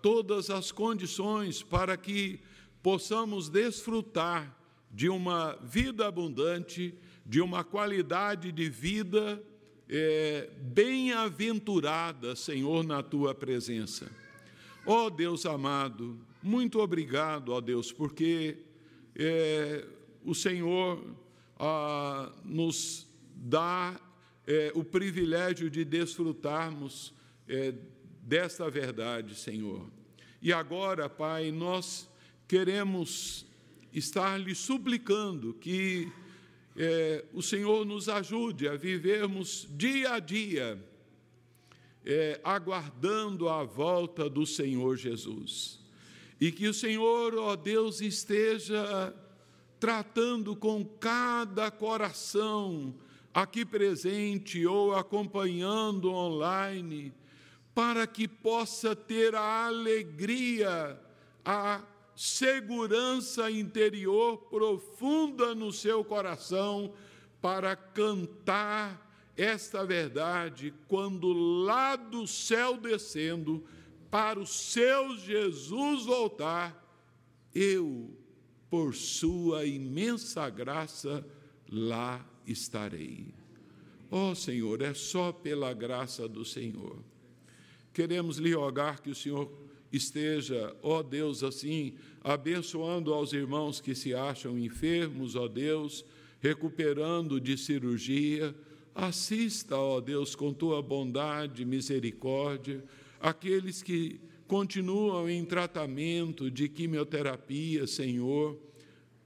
todas 0.00 0.50
as 0.50 0.72
condições 0.72 1.62
para 1.62 1.96
que 1.96 2.40
possamos 2.82 3.48
desfrutar 3.48 4.58
de 4.90 5.08
uma 5.08 5.56
vida 5.62 6.06
abundante, 6.06 6.94
de 7.24 7.40
uma 7.40 7.64
qualidade 7.64 8.52
de 8.52 8.68
vida 8.68 9.42
é, 9.88 10.50
bem-aventurada, 10.60 12.34
Senhor, 12.36 12.84
na 12.84 13.02
tua 13.02 13.34
presença. 13.34 14.10
Ó 14.84 15.08
Deus 15.08 15.46
amado, 15.46 16.18
muito 16.42 16.80
obrigado, 16.80 17.52
ó 17.52 17.60
Deus, 17.60 17.92
porque 17.92 18.58
é, 19.14 19.86
o 20.24 20.34
Senhor 20.34 21.04
ah, 21.56 22.32
nos 22.44 23.06
dá 23.36 24.00
é, 24.44 24.72
o 24.74 24.82
privilégio 24.82 25.70
de 25.70 25.84
desfrutarmos 25.84 27.14
é, 27.48 27.72
desta 28.22 28.68
verdade, 28.68 29.36
Senhor. 29.36 29.88
E 30.40 30.52
agora, 30.52 31.08
Pai, 31.08 31.52
nós 31.52 32.10
queremos 32.48 33.46
estar 33.92 34.36
lhe 34.36 34.54
suplicando 34.54 35.54
que 35.54 36.10
é, 36.76 37.24
o 37.32 37.40
Senhor 37.40 37.84
nos 37.84 38.08
ajude 38.08 38.66
a 38.66 38.74
vivermos 38.74 39.68
dia 39.70 40.14
a 40.14 40.18
dia, 40.18 40.82
é, 42.04 42.40
aguardando 42.42 43.48
a 43.48 43.64
volta 43.64 44.28
do 44.28 44.46
Senhor 44.46 44.96
Jesus. 44.96 45.80
E 46.40 46.50
que 46.50 46.66
o 46.66 46.74
Senhor, 46.74 47.34
ó 47.36 47.54
Deus, 47.54 48.00
esteja 48.00 49.14
tratando 49.78 50.54
com 50.54 50.84
cada 50.84 51.70
coração 51.70 52.94
aqui 53.32 53.64
presente 53.64 54.66
ou 54.66 54.94
acompanhando 54.94 56.12
online, 56.12 57.12
para 57.74 58.06
que 58.06 58.28
possa 58.28 58.94
ter 58.94 59.34
a 59.34 59.66
alegria, 59.66 61.00
a 61.44 61.82
segurança 62.14 63.50
interior 63.50 64.38
profunda 64.50 65.54
no 65.54 65.72
seu 65.72 66.04
coração 66.04 66.92
para 67.40 67.74
cantar 67.74 69.11
esta 69.42 69.84
verdade 69.84 70.72
quando 70.86 71.32
lá 71.32 71.96
do 71.96 72.26
céu 72.26 72.76
descendo 72.76 73.64
para 74.10 74.38
o 74.38 74.46
seu 74.46 75.16
Jesus 75.16 76.04
voltar, 76.04 76.78
eu, 77.54 78.10
por 78.70 78.94
sua 78.94 79.64
imensa 79.64 80.48
graça, 80.48 81.26
lá 81.68 82.24
estarei. 82.46 83.34
Ó 84.10 84.30
oh, 84.30 84.34
Senhor, 84.34 84.80
é 84.82 84.94
só 84.94 85.32
pela 85.32 85.72
graça 85.72 86.28
do 86.28 86.44
Senhor. 86.44 86.98
Queremos 87.92 88.36
lhe 88.36 88.54
rogar 88.54 89.00
que 89.02 89.10
o 89.10 89.14
Senhor 89.14 89.50
esteja, 89.90 90.76
ó 90.82 91.02
Deus, 91.02 91.42
assim, 91.42 91.94
abençoando 92.22 93.12
aos 93.12 93.32
irmãos 93.32 93.80
que 93.80 93.94
se 93.94 94.14
acham 94.14 94.58
enfermos, 94.58 95.34
ó 95.34 95.48
Deus, 95.48 96.04
recuperando 96.40 97.40
de 97.40 97.56
cirurgia. 97.56 98.54
Assista, 98.94 99.76
ó 99.76 100.00
Deus, 100.00 100.34
com 100.34 100.52
tua 100.52 100.82
bondade 100.82 101.64
misericórdia, 101.64 102.84
aqueles 103.20 103.82
que 103.82 104.20
continuam 104.46 105.30
em 105.30 105.44
tratamento 105.44 106.50
de 106.50 106.68
quimioterapia, 106.68 107.86
Senhor. 107.86 108.58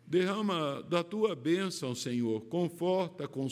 Derrama 0.07 0.85
da 0.89 1.03
tua 1.03 1.35
bênção, 1.35 1.97
Senhor, 1.97 2.43
conforta, 2.43 3.27
consola 3.27 3.47